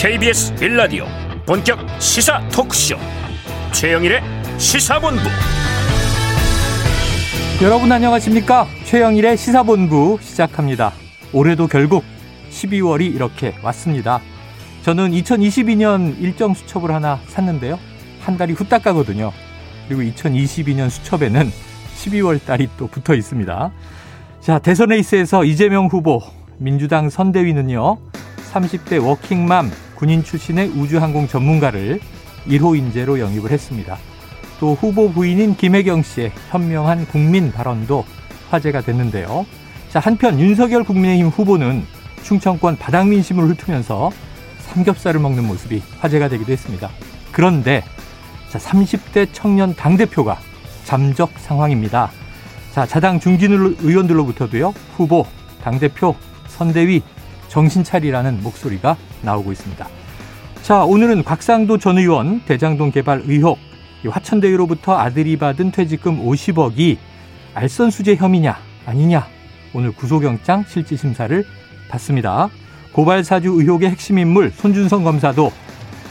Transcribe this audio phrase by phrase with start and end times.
[0.00, 1.06] KBS 빌라디오
[1.44, 2.96] 본격 시사 토크쇼.
[3.72, 4.22] 최영일의
[4.56, 5.22] 시사본부.
[7.60, 8.68] 여러분 안녕하십니까?
[8.84, 10.92] 최영일의 시사본부 시작합니다.
[11.32, 12.04] 올해도 결국
[12.50, 14.20] 12월이 이렇게 왔습니다.
[14.82, 17.76] 저는 2022년 일정 수첩을 하나 샀는데요.
[18.20, 19.32] 한 달이 후딱 가거든요.
[19.88, 21.50] 그리고 2022년 수첩에는
[21.96, 23.72] 12월 달이 또 붙어 있습니다.
[24.42, 26.22] 자 대선 레이스에서 이재명 후보
[26.56, 27.98] 민주당 선대위는요
[28.52, 31.98] 30대 워킹맘 군인 출신의 우주항공 전문가를
[32.46, 33.98] 1호 인재로 영입을 했습니다.
[34.60, 38.04] 또 후보 부인인 김혜경 씨의 현명한 국민 발언도
[38.48, 39.44] 화제가 됐는데요.
[39.90, 41.84] 자, 한편 윤석열 국민의힘 후보는
[42.22, 44.12] 충청권 바닥 민심을 훑으면서
[44.68, 46.90] 삼겹살을 먹는 모습이 화제가 되기도 했습니다.
[47.32, 47.82] 그런데
[48.50, 50.38] 자, 30대 청년 당대표가
[50.84, 52.12] 잠적 상황입니다.
[52.70, 55.26] 자, 자당 중진 의원들로부터도요, 후보,
[55.60, 56.14] 당대표,
[56.46, 57.02] 선대위,
[57.48, 59.88] 정신 차리라는 목소리가 나오고 있습니다.
[60.62, 63.58] 자, 오늘은 곽상도 전 의원 대장동 개발 의혹,
[64.06, 66.98] 화천대유로부터 아들이 받은 퇴직금 50억이
[67.54, 69.26] 알선수재 혐의냐 아니냐
[69.74, 71.44] 오늘 구속영장 실질심사를
[71.88, 72.48] 받습니다.
[72.92, 75.52] 고발 사주 의혹의 핵심 인물 손준성 검사도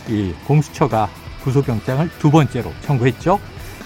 [0.10, 1.10] 이 공수처가
[1.44, 3.40] 구속영장을 두 번째로 청구했죠.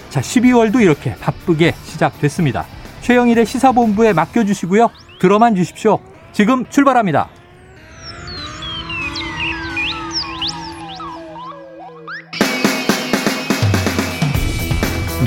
[0.10, 2.66] 자, 12월도 이렇게 바쁘게 시작됐습니다.
[3.02, 4.90] 최영일의 시사본부에 맡겨주시고요.
[5.20, 6.00] 들어만 주십시오.
[6.32, 7.30] 지금 출발합니다.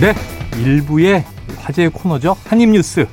[0.04, 0.12] 네,
[0.60, 1.24] 일부의
[1.60, 2.36] 화제의 코너죠.
[2.44, 3.08] 한입뉴스.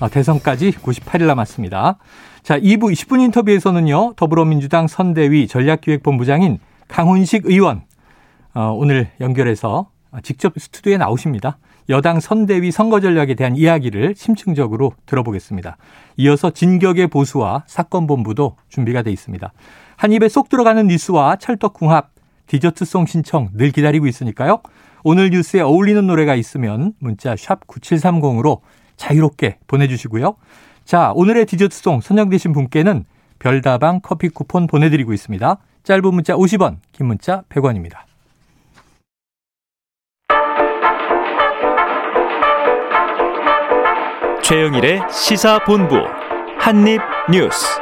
[0.00, 1.96] 아, 대선까지 98일 남았습니다.
[2.42, 6.58] 자, 2부 20분 인터뷰에서는요, 더불어민주당 선대위 전략기획본부장인
[6.88, 7.82] 강훈식 의원,
[8.52, 9.90] 어, 오늘 연결해서
[10.24, 11.58] 직접 스튜디오에 나오십니다.
[11.88, 15.76] 여당 선대위 선거 전략에 대한 이야기를 심층적으로 들어보겠습니다.
[16.16, 19.52] 이어서 진격의 보수와 사건본부도 준비가 돼 있습니다.
[19.94, 22.10] 한 입에 쏙 들어가는 뉴스와 찰떡궁합,
[22.48, 24.62] 디저트송 신청 늘 기다리고 있으니까요.
[25.10, 28.60] 오늘 뉴스에 어울리는 노래가 있으면 문자 샵 9730으로
[28.98, 30.36] 자유롭게 보내주시고요.
[30.84, 33.06] 자, 오늘의 디저트송 선정되신 분께는
[33.38, 35.56] 별다방 커피 쿠폰 보내드리고 있습니다.
[35.84, 38.00] 짧은 문자 50원, 긴 문자 100원입니다.
[44.42, 45.96] 최영일의 시사본부
[46.58, 47.80] 한입뉴스.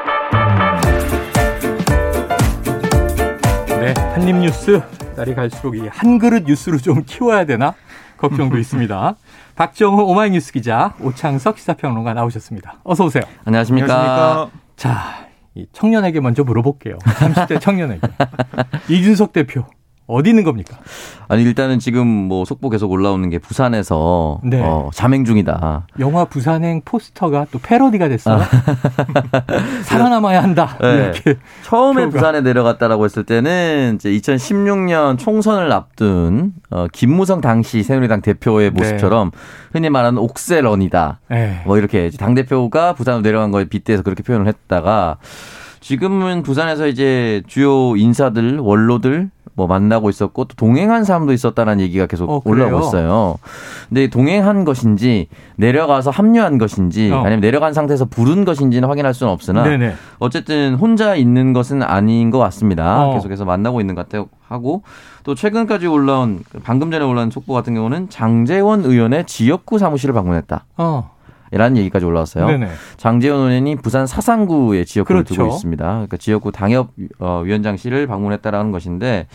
[4.16, 4.80] 한입뉴스
[5.14, 7.74] 날이 갈수록 이 한 그릇 뉴스로 좀 키워야 되나
[8.16, 9.14] 걱정도 있습니다.
[9.56, 12.80] 박정호 오마이뉴스 기자 오창석 시사평론가 나오셨습니다.
[12.84, 13.22] 어서 오세요.
[13.44, 13.94] 안녕하십니까.
[13.94, 14.50] 안녕하십니까.
[14.76, 16.96] 자, 이 청년에게 먼저 물어볼게요.
[17.04, 18.08] 30대 청년에게.
[18.88, 19.66] 이준석 대표
[20.06, 20.76] 어디 있는 겁니까?
[21.28, 24.62] 아니 일단은 지금 뭐 속보 계속 올라오는 게 부산에서 네.
[24.62, 25.86] 어, 자맹 중이다.
[25.98, 28.40] 영화 부산행 포스터가 또 패러디가 됐어요.
[29.84, 30.78] 살아남아야 한다.
[30.80, 30.94] 네.
[31.12, 31.34] 이렇게
[31.64, 32.14] 처음에 표가.
[32.14, 38.78] 부산에 내려갔다라고 했을 때는 이제 2016년 총선을 앞둔 어, 김무성 당시 새누리당 대표의 네.
[38.78, 39.38] 모습처럼 네.
[39.72, 41.20] 흔히 말하는 옥세런이다.
[41.30, 41.62] 네.
[41.66, 45.16] 뭐 이렇게 당 대표가 부산으로 내려간 거에 빗대서 그렇게 표현을 했다가
[45.80, 52.30] 지금은 부산에서 이제 주요 인사들 원로들 뭐 만나고 있었고 또 동행한 사람도 있었다는 얘기가 계속
[52.30, 53.36] 어, 올라오고 있어요.
[53.88, 57.20] 근데 동행한 것인지 내려가서 합류한 것인지 어.
[57.20, 59.94] 아니면 내려간 상태에서 부른 것인지는 확인할 수는 없으나 네네.
[60.18, 63.06] 어쨌든 혼자 있는 것은 아닌 것 같습니다.
[63.06, 63.14] 어.
[63.14, 64.28] 계속해서 만나고 있는 것 같아요.
[64.46, 64.82] 하고
[65.24, 70.66] 또 최근까지 올라온 방금 전에 올라온 속보 같은 경우는 장재원 의원의 지역구 사무실을 방문했다.
[70.76, 71.15] 어.
[71.50, 72.46] 라는 얘기까지 올라왔어요.
[72.46, 72.68] 네네.
[72.96, 75.42] 장재원 의원이 부산 사상구의 지역구를 그렇죠.
[75.42, 75.84] 두고 있습니다.
[75.84, 79.26] 그러니까 지역구 당협 위원장실을 방문했다라는 것인데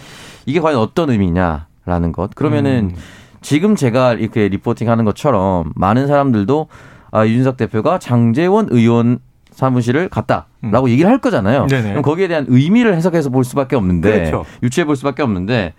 [0.46, 2.36] 이게 과연 어떤 의미냐라는 것.
[2.36, 2.96] 그러면은 음.
[3.42, 6.68] 지금 제가 이렇게 리포팅하는 것처럼 많은 사람들도
[7.12, 9.20] 아, 이준석 대표가 장재원 의원
[9.52, 10.90] 사무실을 갔다라고 음.
[10.90, 11.68] 얘기를 할 거잖아요.
[11.68, 11.90] 네네.
[11.90, 14.46] 그럼 거기에 대한 의미를 해석해서 볼 수밖에 없는데 그렇죠.
[14.64, 15.74] 유추해 볼 수밖에 없는데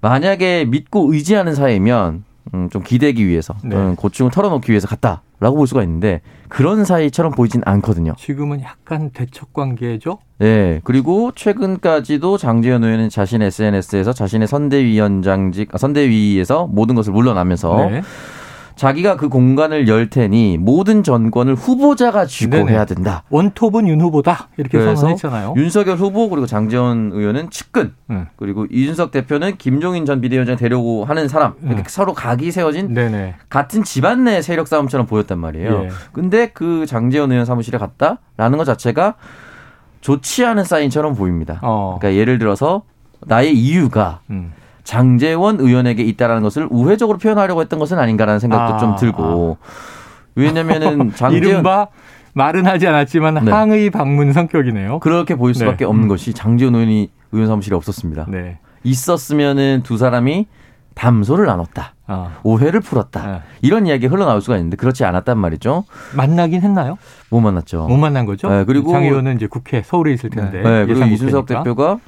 [0.00, 3.76] 만약에 믿고 의지하는 사이면 음, 좀 기대기 위해서 네.
[3.76, 8.14] 음, 고충을 털어놓기 위해서 갔다 라고 볼 수가 있는데 그런 사이처럼 보이진 않거든요.
[8.16, 10.18] 지금은 약간 대척 관계죠.
[10.38, 10.80] 네.
[10.84, 18.02] 그리고 최근까지도 장재현 의원은 자신의 SNS에서 자신의 선대위원장직 아, 선대위에서 모든 것을 물러나면서 네.
[18.76, 22.72] 자기가 그 공간을 열 테니 모든 전권을 후보자가 쥐고 네네.
[22.72, 23.22] 해야 된다.
[23.30, 25.54] 원톱은 윤 후보다 이렇게 선언했잖아요.
[25.56, 28.26] 윤석열 후보 그리고 장재원 의원은 측근 음.
[28.36, 31.84] 그리고 이준석 대표는 김종인 전 비대위원장 되려고 하는 사람 이렇게 음.
[31.86, 33.36] 서로 각이 세워진 네네.
[33.48, 35.84] 같은 집안 내 세력 싸움처럼 보였단 말이에요.
[35.84, 35.88] 예.
[36.12, 39.14] 근데 그 장재원 의원 사무실에 갔다라는 것 자체가
[40.00, 41.60] 좋지 않은 사인처럼 보입니다.
[41.62, 41.96] 어.
[41.98, 42.82] 그러니까 예를 들어서
[43.20, 44.52] 나의 이유가 음.
[44.84, 49.66] 장재원 의원에게 있다라는 것을 우회적으로 표현하려고 했던 것은 아닌가라는 생각도 아, 좀 들고 아.
[50.34, 51.88] 왜냐면은 장재원 이른바
[52.34, 53.50] 말은 하지 않았지만 네.
[53.50, 55.00] 항의 방문 성격이네요.
[55.00, 55.84] 그렇게 보일 수밖에 네.
[55.84, 56.08] 없는 음.
[56.08, 58.26] 것이 장지원 의원이 의원 사무실에 없었습니다.
[58.28, 58.58] 네.
[58.84, 60.46] 있었으면은 두 사람이
[60.94, 61.94] 담소를 나눴다.
[62.08, 62.32] 어.
[62.42, 63.26] 오해를 풀었다.
[63.26, 63.40] 네.
[63.62, 65.84] 이런 이야기 흘러나올 수가 있는데 그렇지 않았단 말이죠.
[66.14, 66.98] 만나긴 했나요?
[67.30, 67.86] 못 만났죠.
[67.86, 68.50] 못 만난 거죠.
[68.50, 70.62] 네, 그리고 장 의원은 이제 국회 서울에 있을 텐데.
[70.62, 71.98] 네, 그리고 이준석 대표가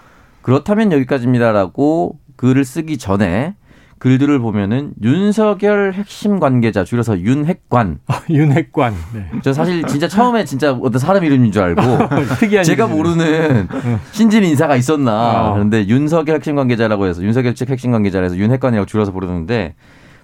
[0.43, 3.55] 그렇다면 여기까지입니다라고 글을 쓰기 전에
[3.99, 8.01] 글들을 보면은 윤석열 핵심 관계자 줄여서 윤핵관.
[8.07, 8.95] 아, 윤핵관.
[9.15, 9.31] 네.
[9.43, 11.81] 저 사실 진짜 처음에 진짜 어떤 사람 이름인 줄 알고
[12.39, 13.67] 특이한 제가 모르는
[14.13, 15.49] 신진 인사가 있었나.
[15.49, 15.53] 어.
[15.55, 19.75] 그런데 윤석열 핵심 관계자라고 해서 윤석열 측 핵심 관계자라 해서 윤핵관이라고 줄여서 부르는데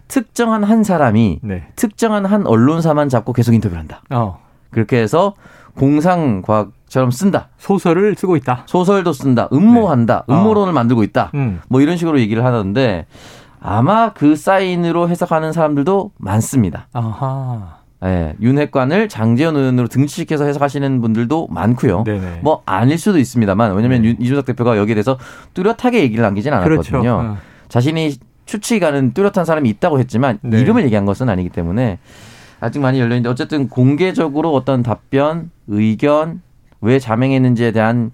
[0.08, 1.68] 특정한 한 사람이 네.
[1.76, 4.02] 특정한 한 언론사만 잡고 계속 인터뷰를 한다.
[4.10, 4.40] 어.
[4.70, 5.34] 그렇게 해서
[5.76, 7.48] 공상 과학처럼 쓴다.
[7.58, 8.64] 소설을 쓰고 있다.
[8.66, 9.48] 소설도 쓴다.
[9.52, 10.24] 음모한다.
[10.28, 10.34] 네.
[10.34, 10.74] 음모론을 어.
[10.74, 11.30] 만들고 있다.
[11.34, 11.60] 음.
[11.68, 13.06] 뭐 이런 식으로 얘기를 하는데
[13.60, 16.88] 아마 그 사인으로 해석하는 사람들도 많습니다.
[16.92, 17.80] 아하.
[18.02, 22.04] 예, 윤핵관을 장재현 의원으로 등치시켜서 해석하시는 분들도 많고요.
[22.04, 22.40] 네네.
[22.42, 24.16] 뭐 아닐 수도 있습니다만 왜냐하면 네.
[24.18, 25.18] 이준석 대표가 여기에 대해서
[25.52, 27.00] 뚜렷하게 얘기를 남기진 않았거든요.
[27.02, 27.10] 그렇죠.
[27.10, 27.36] 어.
[27.68, 28.14] 자신이
[28.46, 30.60] 추측이 가는 뚜렷한 사람이 있다고 했지만 네.
[30.60, 31.98] 이름을 얘기한 것은 아니기 때문에
[32.60, 36.42] 아직 많이 열려 있는데 어쨌든 공개적으로 어떤 답변, 의견,
[36.80, 38.12] 왜 자명했는지에 대한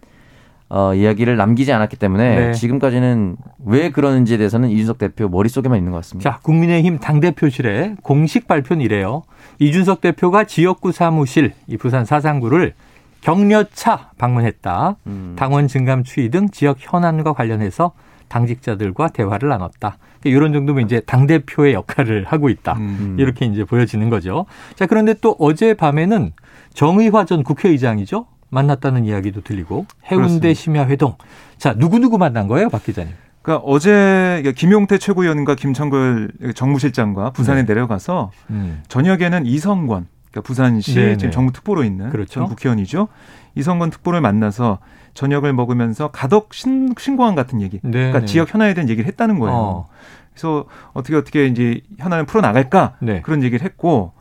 [0.68, 2.52] 어, 이야기를 남기지 않았기 때문에 네.
[2.52, 6.28] 지금까지는 왜 그러는지에 대해서는 이준석 대표 머릿속에만 있는 것 같습니다.
[6.28, 9.22] 자, 국민의힘 당대표실에 공식 발표는 이래요.
[9.60, 12.74] 이준석 대표가 지역구 사무실, 이 부산 사상구를
[13.20, 14.96] 격려차 방문했다.
[15.06, 15.34] 음.
[15.36, 17.92] 당원 증감 추이 등 지역 현안과 관련해서
[18.28, 19.98] 당직자들과 대화를 나눴다.
[20.24, 22.74] 이런 그러니까 정도면 이제 당 대표의 역할을 하고 있다.
[22.74, 23.16] 음.
[23.18, 24.46] 이렇게 이제 보여지는 거죠.
[24.74, 26.32] 자, 그런데 또 어제 밤에는
[26.74, 28.26] 정의화 전 국회의장이죠.
[28.50, 31.14] 만났다는 이야기도 들리고 해운대 심야 회동.
[31.58, 33.12] 자, 누구 누구 만난 거예요, 박 기자님?
[33.42, 37.74] 그러니까 어제 김용태 최고위원과 김창걸 정무실장과 부산에 네.
[37.74, 38.82] 내려가서 음.
[38.88, 41.16] 저녁에는 이성권, 그러니까 부산시 네네.
[41.16, 42.40] 지금 정부 특보로 있는 그렇죠.
[42.40, 43.08] 전 국회의원이죠.
[43.56, 44.78] 이성권 특보를 만나서
[45.14, 48.12] 저녁을 먹으면서 가덕 신, 신고한 같은 얘기, 네네.
[48.12, 49.56] 그러니까 지역 현안에 대한 얘기를 했다는 거예요.
[49.56, 49.88] 어.
[50.32, 53.22] 그래서 어떻게 어떻게 이제 현안을 풀어 나갈까 네.
[53.22, 54.12] 그런 얘기를 했고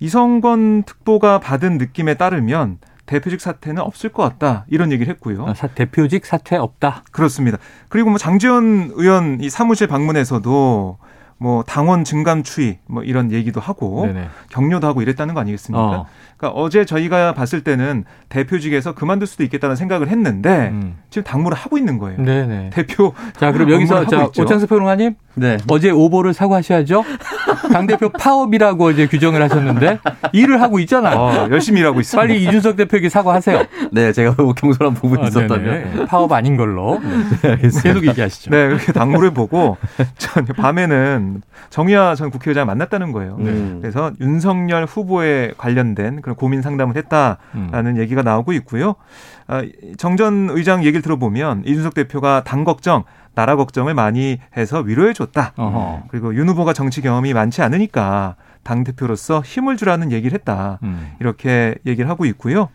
[0.00, 5.46] 이성권 특보가 받은 느낌에 따르면 대표직 사퇴는 없을 것 같다 이런 얘기를 했고요.
[5.46, 7.04] 아, 사, 대표직 사퇴 없다.
[7.12, 7.58] 그렇습니다.
[7.88, 10.98] 그리고 뭐 장지원 의원 이 사무실 방문에서도
[11.38, 14.28] 뭐 당원 증감 추이 뭐 이런 얘기도 하고 네네.
[14.50, 15.82] 격려도 하고 이랬다는 거 아니겠습니까?
[15.82, 16.06] 어.
[16.36, 20.96] 그러니까 어제 저희가 봤을 때는 대표직에서 그만둘 수도 있겠다는 생각을 했는데 음.
[21.10, 22.22] 지금 당무를 하고 있는 거예요.
[22.22, 22.70] 네네.
[22.70, 23.14] 대표.
[23.36, 25.58] 자 그럼 여기서 자 오창수 평론가님 네.
[25.68, 27.04] 어제 오보를 사과하셔야죠.
[27.72, 29.98] 당 대표 파업이라고 이제 규정을 하셨는데
[30.32, 31.16] 일을 하고 있잖아요.
[31.16, 32.20] 어, 열심히 일하고 있습니다.
[32.20, 33.64] 빨리 이준석 대표에게 사과하세요.
[33.92, 37.00] 네, 제가 경솔한 부분이 아, 있었다면 파업 아닌 걸로
[37.42, 38.50] 네, 계속 얘기하시죠.
[38.50, 39.76] 네, 그렇게 당무를 보고
[40.18, 41.25] 전 밤에는
[41.70, 43.36] 정의화 전 국회의장 만났다는 거예요.
[43.38, 43.78] 네.
[43.80, 47.98] 그래서 윤석열 후보에 관련된 그런 고민 상담을 했다라는 음.
[47.98, 48.94] 얘기가 나오고 있고요.
[49.46, 49.62] 아,
[49.96, 55.52] 정전 의장 얘기를 들어보면 이준석 대표가 당 걱정 나라 걱정을 많이 해서 위로해 줬다.
[56.08, 60.78] 그리고 윤 후보가 정치 경험이 많지 않으니까 당 대표로서 힘을 주라는 얘기를 했다.
[60.82, 61.12] 음.
[61.20, 62.70] 이렇게 얘기를 하고 있고요.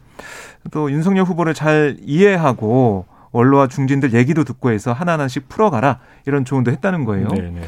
[0.70, 7.06] 또 윤석열 후보를 잘 이해하고 원로와 중진들 얘기도 듣고 해서 하나하나씩 풀어가라 이런 조언도 했다는
[7.06, 7.28] 거예요.
[7.30, 7.62] 네네.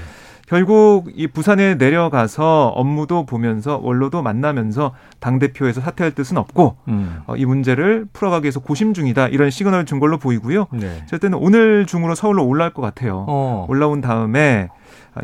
[0.46, 0.50] 네.
[0.50, 7.22] 결국 이 부산에 내려가서 업무도 보면서 원로도 만나면서 당 대표에서 사퇴할 뜻은 없고 음.
[7.26, 10.68] 어, 이 문제를 풀어가기 위해서 고심 중이다 이런 시그널을 준 걸로 보이고요.
[10.74, 11.06] 네.
[11.08, 13.26] 저때는 오늘 중으로 서울로 올라올 것 같아요.
[13.28, 13.66] 어.
[13.70, 14.70] 올라온 다음에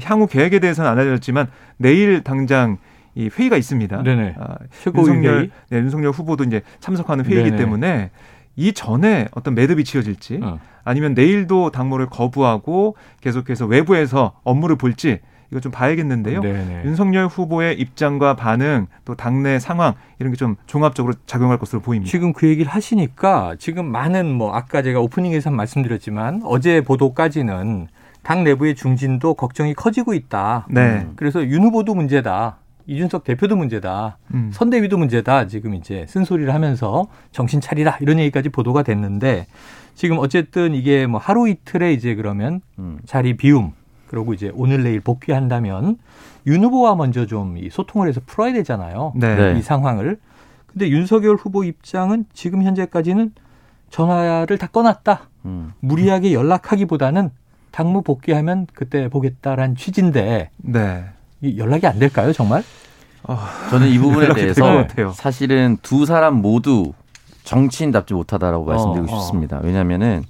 [0.04, 1.48] 향후 계획에 대해서는 안 알려졌지만
[1.78, 2.78] 내일 당장
[3.16, 4.04] 이 회의가 있습니다.
[4.04, 4.36] 네네.
[4.40, 4.56] 아,
[4.96, 7.58] 윤석열, 네, 윤석열 후보도 이제 참석하는 회의이기 네네.
[7.58, 8.12] 때문에
[8.60, 10.60] 이 전에 어떤 매듭이 지어질지 어.
[10.84, 15.20] 아니면 내일도 당무를 거부하고 계속해서 외부에서 업무를 볼지
[15.52, 16.42] 이거 좀 봐야겠는데요.
[16.42, 16.84] 네네.
[16.86, 22.12] 윤석열 후보의 입장과 반응 또 당내 상황 이런 게 좀 종합적으로 작용할 것으로 보입니다.
[22.12, 27.88] 지금 그 얘기를 하시니까 지금 많은 뭐 아까 제가 오프닝에서 말씀드렸지만 어제 보도까지는
[28.22, 30.68] 당 내부의 중진도 걱정이 커지고 있다.
[30.70, 31.08] 네.
[31.16, 32.58] 그래서 윤 후보도 문제다.
[32.90, 34.18] 이준석 대표도 문제다.
[34.34, 34.50] 음.
[34.52, 35.48] 선대위도 문제다.
[35.48, 37.98] 지금 이제 쓴소리를 하면서 정신 차리라.
[38.02, 39.46] 이런 얘기까지 보도가 됐는데
[39.94, 42.98] 지금 어쨌든 이게 뭐 하루 이틀에 이제 그러면 음.
[43.06, 43.74] 자리 비움
[44.08, 45.98] 그리고 이제 오늘 내일 복귀한다면
[46.48, 49.14] 윤 후보와 먼저 좀 이 소통을 해서 풀어야 되잖아요.
[49.16, 49.56] 네.
[49.58, 50.18] 이 상황을.
[50.66, 53.34] 근데 윤석열 후보 입장은 지금 현재까지는
[53.92, 55.30] 전화를 다 꺼놨다.
[55.46, 55.74] 음.
[55.80, 57.30] 무리하게 연락하기보다는
[57.72, 61.06] 당무 복귀하면 그때 보겠다라는 취지인데 네.
[61.58, 62.64] 연락이 안 될까요, 정말?
[63.24, 63.38] 어,
[63.70, 66.94] 저는 이 부분에 대해서 사실은 두 사람 모두
[67.44, 69.20] 정치인답지 못하다라고 어, 말씀드리고 어.
[69.20, 69.60] 싶습니다.
[69.64, 70.24] 왜냐하면은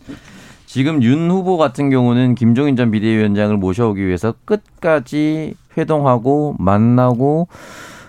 [0.66, 7.48] 지금 윤 후보 같은 경우는 김종인 전 비대위원장을 모셔오기 위해서 끝까지 회동하고 만나고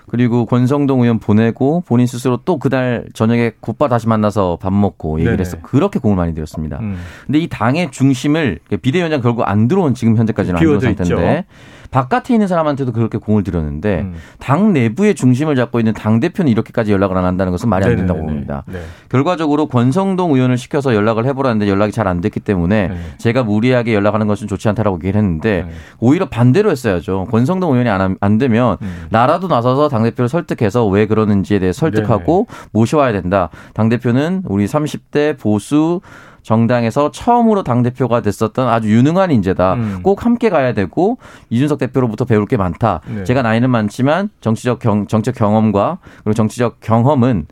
[0.06, 5.36] 그리고 권성동 의원 보내고 본인 스스로 또 그날 저녁에 곧바 다시 만나서 밥 먹고 얘기를
[5.36, 5.46] 네네.
[5.46, 6.80] 해서 그렇게 공을 많이 들였습니다.
[6.80, 6.98] 음.
[7.26, 11.44] 근데 이 당의 중심을 비대위원장 결국 안 들어온 지금 현재까지는 안 들어온 상태인데 있죠.
[11.90, 14.14] 바깥에 있는 사람한테도 그렇게 공을 들였는데 음.
[14.38, 18.20] 당 내부의 중심을 잡고 있는 당 대표는 이렇게까지 연락을 안 한다는 것은 말이 안 된다고
[18.20, 18.64] 봅니다.
[18.66, 18.80] 네.
[19.08, 22.96] 결과적으로 권성동 의원을 시켜서 연락을 해보라는데 연락이 잘 안 됐기 때문에 네.
[23.18, 25.72] 제가 무리하게 연락하는 것은 좋지 않다라고 얘기를 했는데 네.
[26.00, 27.28] 오히려 반대로 했어야죠.
[27.30, 29.06] 권성동 의원이 안, 안 되면 음.
[29.10, 33.50] 나라도 나서서 당 대표를 설득해서 왜 그러는지에 대해 설득하고 모셔와야 된다.
[33.74, 36.00] 당 대표는 우리 30대 보수
[36.42, 39.74] 정당에서 처음으로 당 대표가 됐었던 아주 유능한 인재다.
[39.74, 40.00] 음.
[40.02, 41.18] 꼭 함께 가야 되고
[41.50, 43.00] 이준석 대표로부터 배울 게 많다.
[43.06, 43.24] 네.
[43.24, 47.46] 제가 나이는 많지만 정치적 경, 정책 경험과 그리고 정치적 경험은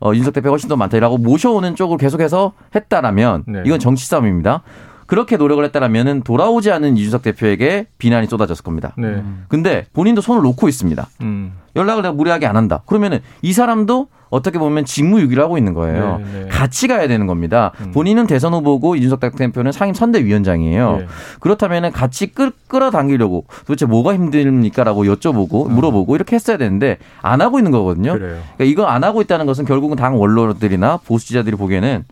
[0.00, 3.62] 어, 이준석 대표가 훨씬 더 많다 라고 모셔오는 쪽을 계속해서 했다라면 네.
[3.66, 4.62] 이건 정치 싸움입니다.
[5.08, 8.92] 그렇게 노력을 했다라면은 돌아오지 않은 이준석 대표에게 비난이 쏟아졌을 겁니다.
[8.98, 9.24] 네.
[9.48, 11.08] 근데 본인도 손을 놓고 있습니다.
[11.22, 11.54] 음.
[11.74, 12.82] 연락을 내가 무리하게 안 한다.
[12.84, 16.20] 그러면은 이 사람도 어떻게 보면 직무유기를 하고 있는 거예요.
[16.22, 16.48] 네, 네.
[16.48, 17.72] 같이 가야 되는 겁니다.
[17.80, 17.92] 음.
[17.92, 20.96] 본인은 대선 후보고 이준석 대표는 상임 선대위원장이에요.
[20.98, 21.06] 네.
[21.40, 25.74] 그렇다면 같이 끌, 끌어당기려고 도대체 뭐가 힘듭니까라고 여쭤보고 음.
[25.74, 28.12] 물어보고 이렇게 했어야 되는데 안 하고 있는 거거든요.
[28.12, 32.04] 그러니까 이거 안 하고 있다는 것은 결국은 당 원로들이나 보수 지자들이 보기에는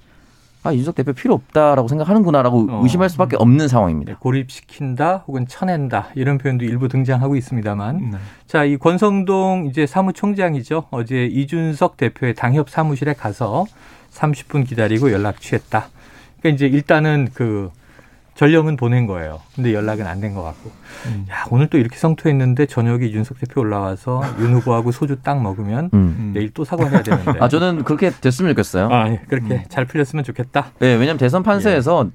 [0.67, 2.81] 아, 이준석 대표 필요 없다라고 생각하는구나라고 어.
[2.83, 4.13] 의심할 수밖에 없는 상황입니다.
[4.13, 8.19] 네, 고립시킨다 혹은 쳐낸다 이런 표현도 일부 등장하고 있습니다만 네.
[8.47, 10.87] 자, 이 권성동 이제 사무총장이죠.
[10.91, 13.67] 어제 이준석 대표의 당협 사무실에 가서
[14.13, 15.89] 30분 기다리고 연락 취했다.
[16.41, 17.71] 그러니까 이제 일단은 그
[18.37, 19.41] 전령은 보낸 거예요.
[19.55, 20.71] 근데 연락은 안 된 것 같고.
[21.07, 21.27] 음.
[21.31, 26.33] 야, 오늘 또 이렇게 성토했는데 저녁에 윤석 대표 올라와서 윤 후보하고 소주 딱 먹으면 음.
[26.35, 27.39] 내일 또 사과해야 되는데.
[27.41, 28.89] 아, 저는 그렇게 됐으면 좋겠어요.
[28.91, 29.21] 아, 예.
[29.29, 29.65] 그렇게 음.
[29.69, 30.73] 잘 풀렸으면 좋겠다.
[30.79, 32.11] 네, 왜냐면 대선 판세에서 예.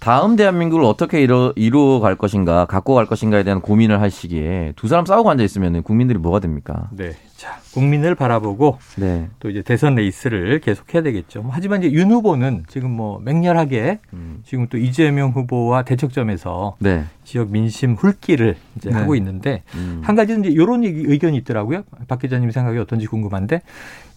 [0.00, 4.86] 다음 대한민국을 어떻게 이루, 이루어 갈 것인가, 갖고 갈 것인가에 대한 고민을 할 시기에 두
[4.86, 6.88] 사람 싸우고 앉아 있으면 국민들이 뭐가 됩니까?
[6.92, 7.12] 네.
[7.36, 9.28] 자, 국민을 바라보고 네.
[9.38, 11.42] 또 이제 대선 레이스를 계속해야 되겠죠.
[11.42, 14.42] 뭐 하지만 이제 윤 후보는 지금 뭐 맹렬하게 음.
[14.44, 17.04] 지금 또 이재명 후보와 대척점에서 네.
[17.24, 18.96] 지역 민심 훑기를 이제 네.
[18.96, 20.00] 하고 있는데 음.
[20.02, 21.82] 한 가지는 이제 이런 의견이 있더라고요.
[22.08, 23.62] 박 기자님 생각이 어떤지 궁금한데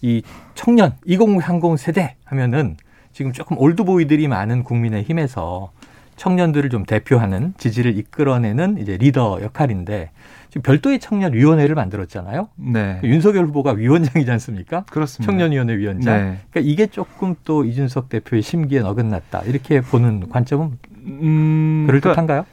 [0.01, 0.23] 이
[0.55, 2.77] 청년 2030 세대 하면은
[3.13, 5.72] 지금 조금 올드보이들이 많은 국민의힘에서
[6.15, 10.12] 청년들을 좀 대표하는 지지를 이끌어내는 이제 리더 역할인데
[10.50, 12.50] 지금 별도의 청년위원회를 만들었잖아요.
[12.58, 12.98] 네.
[13.01, 14.84] 그 윤석열 후보가 위원장이지 않습니까?
[14.91, 15.32] 그렇습니다.
[15.32, 16.13] 청년위원회 위원장.
[16.13, 16.38] 네.
[16.51, 22.44] 그러니까 이게 조금 또 이준석 대표의 심기에 어긋났다 이렇게 보는 관점은 음, 그럴 듯한가요?
[22.44, 22.46] 그러니까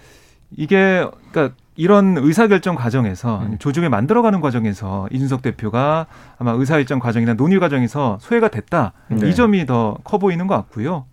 [0.56, 3.56] 이게 그러니까 이런 의사결정 과정에서 음.
[3.60, 6.06] 조직을 만들어가는 과정에서 이준석 대표가
[6.36, 9.28] 아마 의사일정 과정이나 논의 과정에서 소외가 됐다 네.
[9.28, 11.04] 이 점이 더 커 보이는 것 같고요.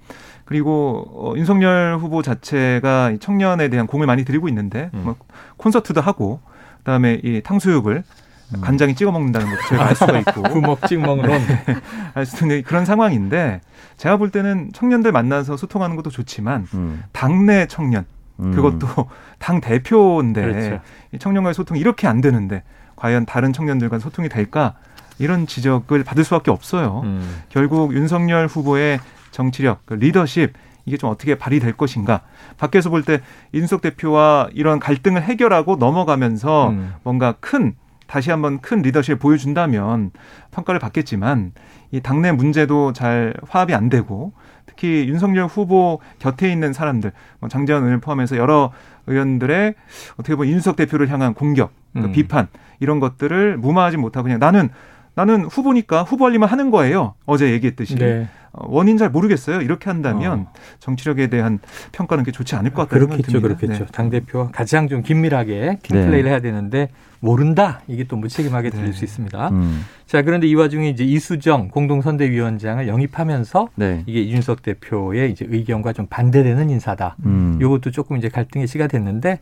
[0.44, 5.02] 그리고 어, 윤석열 후보 자체가 청년에 대한 공을 많이 들이고 있는데 음.
[5.04, 5.16] 뭐
[5.58, 6.40] 콘서트도 하고
[6.80, 8.04] 그다음에 이 탕수육을
[8.56, 8.62] 음.
[8.62, 11.64] 간장에 찍어 먹는다는 것도 저희가 알 수가 있고 구먹 찍 먹는 네.
[12.16, 13.62] 알수 있는 그런 상황인데
[13.98, 17.04] 제가 볼 때는 청년들 만나서 소통하는 것도 좋지만 음.
[17.12, 18.15] 당내 청년 음.
[18.38, 18.88] 그것도
[19.40, 20.82] 당 대표인데 그렇죠.
[21.20, 22.64] 청년과의 소통이 이렇게 안 되는데
[22.96, 24.76] 과연 다른 청년들과 소통이 될까
[25.20, 27.02] 이런 지적을 받을 수밖에 없어요.
[27.06, 27.42] 음.
[27.50, 29.00] 결국 윤석열 후보의
[29.32, 30.54] 정치력, 그 리더십
[30.86, 32.22] 이게 좀 어떻게 발휘될 것인가.
[32.58, 33.22] 밖에서 볼 때
[33.54, 36.94] 인석 대표와 이런 갈등을 해결하고 넘어가면서 음.
[37.04, 37.76] 뭔가 큰
[38.08, 40.12] 다시 한번 큰 리더십을 보여준다면
[40.52, 41.54] 평가를 받겠지만
[41.92, 44.34] 이 당내 문제도 잘 화합이 안 되고
[44.76, 48.72] 특히 윤석열 후보 곁에 있는 사람들, 뭐 장재원 의원 포함해서 여러
[49.08, 49.76] 의원들의
[50.14, 52.12] 어떻게 보면 윤석 대표를 향한 공격, 그 음.
[52.12, 52.48] 비판
[52.80, 54.70] 이런 것들을 무마하지 못하고 그냥 나는
[55.14, 57.14] 나는 후보니까 후보 관리만 하는 거예요.
[57.26, 57.96] 어제 얘기했듯이.
[57.96, 58.28] 네.
[58.58, 59.62] 어, 원인 잘 모르겠어요.
[59.62, 60.54] 이렇게 한다면 어.
[60.80, 61.60] 정치력에 대한
[61.92, 63.86] 평가는 게 좋지 않을 것 같다는 그렇겠죠, 그렇겠죠.
[63.86, 63.92] 네.
[63.92, 66.30] 당 대표와 가장 좀 긴밀하게 킹플레이를 네.
[66.30, 68.92] 해야 되는데 모른다 이게 또 무책임하게 들릴 네.
[68.94, 69.50] 수 있습니다.
[69.50, 69.84] 음.
[70.06, 74.04] 자 그런데 이 와중에 이제 이수정 공동선대위원장을 영입하면서 네.
[74.06, 77.18] 이게 이준석 대표의 이제 의견과 좀 반대되는 인사다.
[77.26, 77.60] 음.
[77.62, 79.40] 이것도 조금 이제 갈등의 시가 됐는데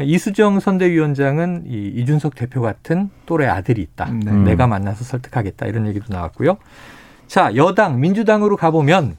[0.00, 4.10] 이수정 선대위원장은 이 이준석 대표 같은 또래 아들이 있다.
[4.12, 4.32] 네.
[4.32, 6.58] 내가 만나서 설득하겠다 이런 얘기도 나왔고요.
[7.26, 9.16] 자, 여당, 민주당으로 가보면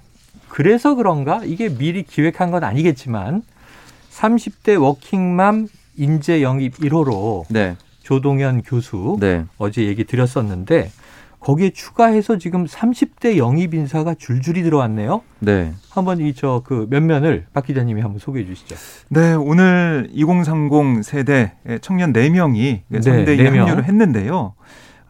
[0.48, 1.42] 그래서 그런가?
[1.44, 3.44] 이게 미리 기획한 건 아니겠지만
[4.12, 7.76] 30대 워킹맘 인재 영입 1호로 네.
[8.04, 9.46] 조동현 교수 네.
[9.58, 10.92] 어제 얘기 드렸었는데
[11.40, 15.22] 거기에 추가해서 지금 30대 영입 인사가 줄줄이 들어왔네요.
[15.40, 15.74] 네.
[15.92, 18.76] 한번 이 저그 면면을 박 기자님이 한번 소개해 주시죠.
[19.10, 24.54] 네, 오늘 2030 세대 청년 4명이 네, 선대에 네, 합류를 했는데요.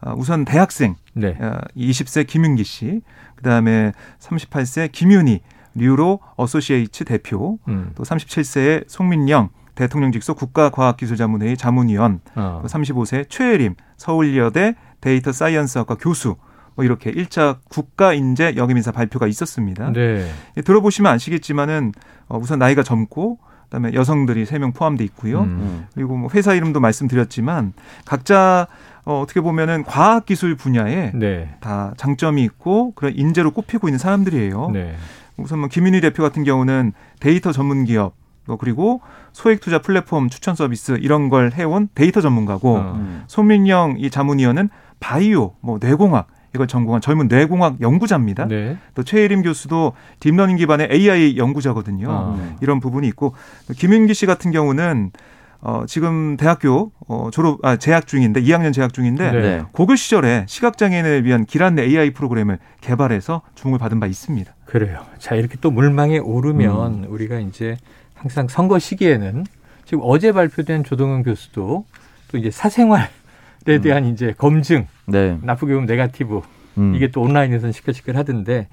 [0.06, 1.36] 어, 우선 대학생 네.
[1.76, 3.00] 20세 어, 김윤기 씨,
[3.34, 5.40] 그다음에 38세 김윤희
[5.74, 7.90] 뉴로 어소시에이츠 대표, 음.
[7.94, 12.62] 또 37세의 송민영 대통령 직속 국가과학기술자문회의 자문위원, 어.
[12.64, 16.36] 35세 최예림 서울여대 데이터 사이언스학과 교수
[16.76, 19.92] 뭐 이렇게 1차 국가 인재 역임 인사 발표가 있었습니다.
[19.92, 20.30] 네.
[20.64, 21.92] 들어보시면 아시겠지만은
[22.28, 25.42] 어, 우선 나이가 젊고 그다음에 여성들이 3명 포함돼 있고요.
[25.42, 25.86] 음.
[25.94, 27.72] 그리고 뭐 회사 이름도 말씀드렸지만
[28.04, 28.68] 각자
[29.06, 31.54] 어, 어떻게 보면은 과학 기술 분야에 네.
[31.60, 34.70] 다 장점이 있고 그런 인재로 꼽히고 있는 사람들이에요.
[34.72, 34.96] 네.
[35.36, 38.14] 우선 뭐 김윤희 대표 같은 경우는 데이터 전문 기업
[38.46, 39.00] 뭐 그리고
[39.32, 43.22] 소액 투자 플랫폼 추천 서비스 이런 걸 해온 데이터 전문가고 음.
[43.28, 48.48] 송민영 이 자문위원은 바이오, 뭐 뇌공학 이걸 전공한 젊은 뇌공학 연구자입니다.
[48.48, 48.76] 네.
[48.94, 52.10] 또 최예림 교수도 딥러닝 기반의 AI 연구자거든요.
[52.10, 52.56] 아.
[52.60, 53.34] 이런 부분이 있고
[53.76, 55.12] 김윤기 씨 같은 경우는
[55.60, 59.62] 어, 지금 대학교 어, 졸업 아, 재학 중인데 2학년 재학 중인데 네.
[59.72, 64.54] 고교 시절에 시각장애인을 위한 길안내 AI 프로그램을 개발해서 주목을 받은 바 있습니다.
[64.64, 65.04] 그래요.
[65.18, 67.06] 자 이렇게 또 물망에 오르면 음.
[67.08, 67.76] 우리가 이제
[68.14, 69.44] 항상 선거 시기에는
[69.84, 71.84] 지금 어제 발표된 조동현 교수도
[72.28, 73.08] 또 이제 사생활에
[73.68, 73.80] 음.
[73.80, 75.38] 대한 이제 검증, 네.
[75.42, 76.40] 나쁘게 보면 네가티브
[76.78, 76.94] 음.
[76.94, 78.68] 이게 또 온라인에서는 시끌시끌 하던데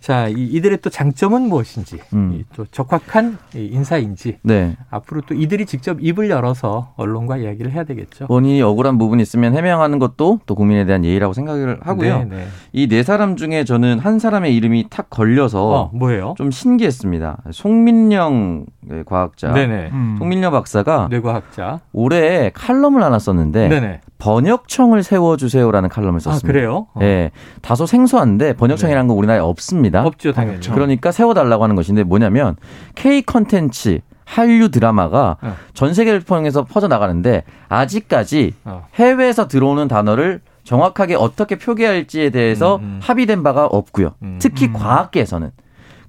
[0.00, 2.44] 자, 이, 이들의 또 장점은 무엇인지, 음.
[2.54, 4.76] 또 적확한 인사인지, 네.
[4.90, 8.26] 앞으로 또 이들이 직접 입을 열어서 언론과 이야기를 해야 되겠죠.
[8.26, 12.18] 본인이 억울한 부분이 있으면 해명하는 것도 또 국민에 대한 예의라고 생각을 하고요.
[12.20, 12.46] 네, 네.
[12.72, 16.34] 이네 사람 중에 저는 한 사람의 이름이 탁 걸려서 어, 뭐예요?
[16.38, 17.42] 좀 신기했습니다.
[17.52, 18.66] 송민영
[19.04, 19.90] 과학자, 네네.
[19.92, 20.16] 음.
[20.18, 24.00] 송민영 박사가 뇌과학자 올해 칼럼을 하나 썼는데 네네.
[24.20, 26.46] 번역청을 세워주세요라는 칼럼을 아, 썼습니다.
[26.46, 26.86] 아, 그래요?
[26.94, 27.00] 어.
[27.00, 29.08] 네, 다소 생소한데 번역청이라는 네.
[29.08, 30.04] 건 우리나라에 없습니다.
[30.04, 30.60] 없죠, 당연히.
[30.60, 32.56] 그러니까 세워달라고 하는 것인데 뭐냐면
[32.94, 35.56] K 컨텐츠 한류 드라마가 어.
[35.74, 38.86] 전 세계를 통해서 퍼져 나가는데 아직까지 어.
[38.94, 43.00] 해외에서 들어오는 단어를 정확하게 어떻게 표기할지에 대해서 음, 음.
[43.02, 44.14] 합의된 바가 없고요.
[44.22, 44.38] 음.
[44.40, 44.74] 특히 음.
[44.74, 45.50] 과학계에서는.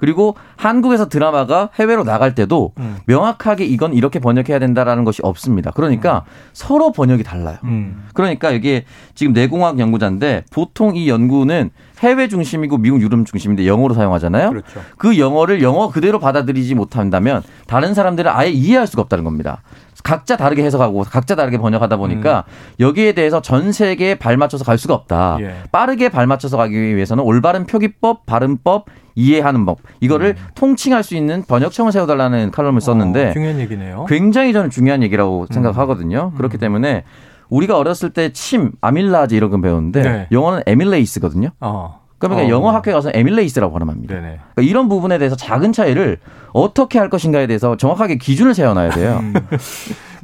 [0.02, 2.98] 그리고 한국에서 드라마가 해외로 나갈 때도 음.
[3.06, 5.70] 명확하게 이건 이렇게 번역해야 된다라는 것이 없습니다.
[5.70, 6.32] 그러니까 음.
[6.54, 7.58] 서로 번역이 달라요.
[7.66, 8.06] 음.
[8.16, 14.50] 그러니까 이게 지금 내공학 연구자인데 보통 이 연구는 해외 중심이고 미국 유럽 중심인데 영어로 사용하잖아요.
[14.50, 14.82] 그렇죠.
[14.98, 19.62] 그 영어를 영어 그대로 받아들이지 못한다면 다른 사람들은 아예 이해할 수가 없다는 겁니다.
[20.04, 22.52] 각자 다르게 해석하고 각자 다르게 번역하다 보니까 음.
[22.80, 25.38] 여기에 대해서 전 세계에 발맞춰서 갈 수가 없다.
[25.42, 25.56] 예.
[25.72, 28.86] 빠르게 발맞춰서 가기 위해서는 올바른 표기법, 발음법,
[29.16, 30.48] 이해하는 법 이거를 음.
[30.56, 34.06] 통칭할 수 있는 번역청을 세워달라는 칼럼을 썼는데 어, 중요한 얘기네요.
[34.08, 35.54] 굉장히 저는 중요한 얘기라고 음.
[35.54, 36.32] 생각하거든요.
[36.38, 36.60] 그렇기 음.
[36.60, 37.04] 때문에
[37.50, 40.28] 우리가 어렸을 때 침, 아밀라제 이런 거 배웠는데 네.
[40.32, 41.50] 영어는 amylase거든요.
[41.60, 42.01] 어.
[42.28, 42.50] 그러니까 어.
[42.50, 44.16] 영어 학교에 가서 amylase라고 발음합니다.
[44.56, 46.18] 그러니까 이런 부분에 대해서 작은 차이를
[46.54, 49.22] 어떻게 할 것인가에 대해서 정확하게 기준을 세워놔야 돼요.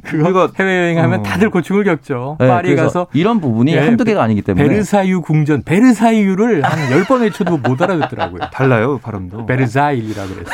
[0.04, 0.22] 음.
[0.22, 1.22] 그거 해외여행하면 어.
[1.22, 2.36] 다들 고충을 겪죠.
[2.40, 7.22] 네, 파리 가서 이런 부분이 네, 한두 개가 아니기 때문에 베르사유 궁전 베르사유를 한 10번
[7.22, 8.40] 외쳐도 못 알아듣더라고요.
[8.52, 9.46] 달라요, 발음도.
[9.46, 10.50] 베르사일이라 그래서.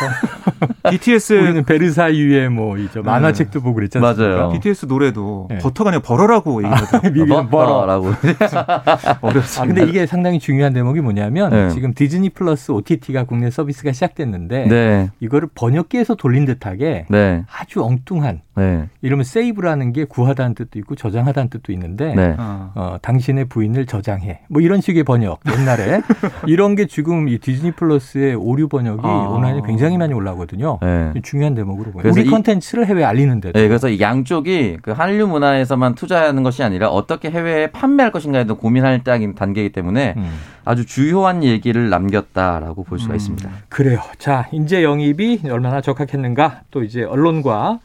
[0.90, 4.14] BTS 우리는 베르사유의 뭐 이제 만화책도 보고 그랬잖아요.
[4.14, 4.52] 맞아요.
[4.52, 5.58] BTS 노래도 네.
[5.58, 7.38] butter가 아니라 butter라고 얘기하더라고요.
[7.38, 8.12] 아, butter라고.
[9.20, 9.62] 어렵습니다.
[9.62, 11.70] 아, 근데 이게 상당히 중요한 대목이 뭐냐면 네.
[11.70, 15.10] 지금 디즈니 플러스 OTT가 국내 서비스가 시작됐는데 네.
[15.20, 17.44] 이거를 번역기에서 돌린 듯하게 네.
[17.52, 18.88] 아주 엉뚱한 네.
[19.02, 22.36] 이러면 save라는 게 구하다는 뜻도 있고 저장하다는 뜻도 있는데 네.
[22.38, 26.02] 어, 어 당신의 부인을 저장해 뭐 이런 식의 번역 옛날에
[26.46, 29.28] 이런 게 지금 이 디즈니 플러스의 오류 번역이 아.
[29.28, 30.78] 온라인에 굉장히 많이 올라오거든요.
[30.80, 31.12] 네.
[31.22, 32.12] 중요한 대목으로 보여요.
[32.12, 33.52] 우리 컨텐츠를 해외에 알리는데.
[33.52, 39.72] 네, 그래서 양쪽이 그 한류 문화에서만 투자하는 것이 아니라 어떻게 해외에 판매할 것인가에도 고민할 단계이기
[39.72, 40.30] 때문에 음.
[40.64, 43.16] 아주 주요한 얘기를 남겼다라고 볼 수가 음.
[43.16, 43.50] 있습니다.
[43.68, 44.00] 그래요.
[44.18, 47.80] 자, 인재 영입이 얼마나 적합했는가 또 이제 언론과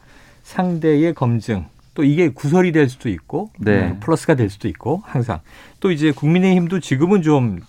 [0.50, 3.90] 상대의 검증 또 이게 구설이 될 수도 있고 네.
[3.90, 5.38] 음, 플러스가 될 수도 있고 항상
[5.78, 7.60] 또 이제 국민의힘도 지금은 좀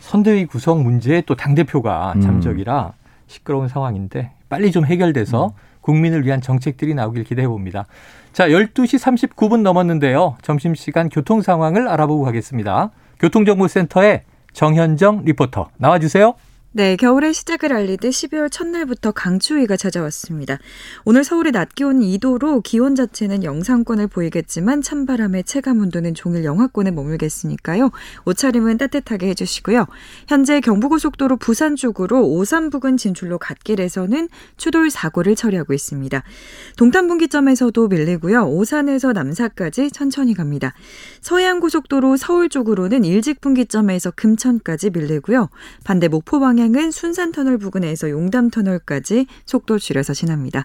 [0.00, 2.20] 선대위 구성 문제에 또 당 대표가 음.
[2.22, 2.92] 잠적이라
[3.26, 5.50] 시끄러운 상황인데 빨리 좀 해결돼서 음.
[5.82, 7.84] 국민을 위한 정책들이 나오길 기대해 봅니다.
[8.32, 10.36] 자, 12시 39분 넘었는데요.
[10.42, 12.90] 점심시간 교통 상황을 알아보고 가겠습니다.
[13.20, 16.34] 교통정보센터의 정현정 리포터 나와주세요.
[16.76, 20.58] 네, 겨울의 시작을 알리듯 12월 첫날부터 강추위가 찾아왔습니다.
[21.06, 27.92] 오늘 서울의 낮 기온 2도로 기온 자체는 영상권을 보이겠지만 찬바람에 체감 온도는 종일 영하권에 머물겠으니까요.
[28.26, 29.86] 옷차림은 따뜻하게 해주시고요.
[30.28, 36.22] 현재 경부고속도로 부산 쪽으로 오산 부근 진출로 갓길에서는 추돌 사고를 처리하고 있습니다.
[36.76, 38.48] 동탄 분기점에서도 밀리고요.
[38.48, 40.74] 오산에서 남사까지 천천히 갑니다.
[41.22, 45.48] 서해안 고속도로 서울 쪽으로는 일직 분기점에서 금천까지 밀리고요.
[45.82, 50.64] 반대 목포 방향 차량은 순산터널 부근에서 용담터널까지 속도 줄여서 지납니다.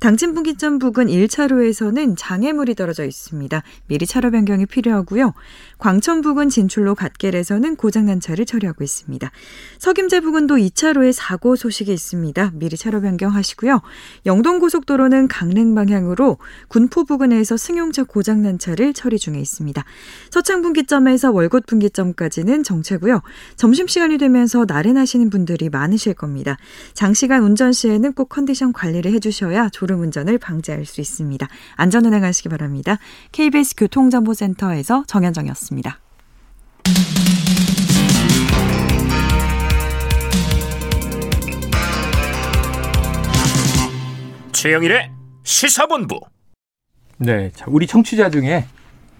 [0.00, 3.62] 당진분기점 부근 1차로에서는 장애물이 떨어져 있습니다.
[3.86, 5.32] 미리 차로 변경이 필요하고요.
[5.78, 9.30] 광천 부근 진출로 갓길에서는 고장난 차를 처리하고 있습니다.
[9.78, 12.50] 석임제 부근도 2차로에 사고 소식이 있습니다.
[12.54, 13.80] 미리 차로 변경하시고요.
[14.26, 19.84] 영동고속도로는 강릉 방향으로 군포 부근에서 승용차 고장난 차를 처리 중에 있습니다.
[20.30, 23.22] 서창 분기점에서 월곶 분기점까지는 정체고요.
[23.56, 26.56] 점심시간이 되면서 나른하시는 분들이 많으실 겁니다.
[26.92, 31.46] 장시간 운전 시에는 꼭 컨디션 관리를 해주셔야 졸음 운전을 방지할 수 있습니다.
[31.76, 32.98] 안전 운행하시기 바랍니다.
[33.30, 35.67] KBS 교통정보센터에서 정현정이었습니다.
[44.52, 45.10] 최영일의
[45.44, 46.20] 시사본부.
[47.18, 48.66] 네, 자, 우리 청취자 중에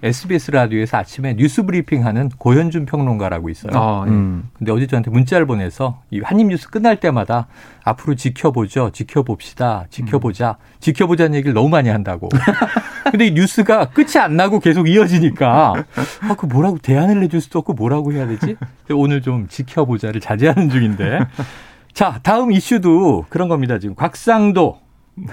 [0.03, 3.73] SBS 라디오에서 아침에 뉴스 브리핑하는 고현준 평론가라고 있어요.
[3.75, 4.11] 아, 예.
[4.11, 4.49] 음.
[4.57, 7.49] 근데 어제 저한테 문자를 보내서 이 한입 뉴스 끝날 때마다
[7.83, 10.77] 앞으로 지켜보죠, 지켜봅시다, 지켜보자, 음.
[10.81, 12.29] 지켜보자는 얘기를 너무 많이 한다고.
[13.11, 15.73] 근데 이 뉴스가 끝이 안 나고 계속 이어지니까
[16.21, 18.57] 아, 그 뭐라고 대안을 내줄 수도 없고 뭐라고 해야 되지?
[18.91, 21.21] 오늘 좀 지켜보자를 자제하는 중인데.
[21.93, 23.79] 자, 다음 이슈도 그런 겁니다.
[23.79, 24.79] 지금 곽상도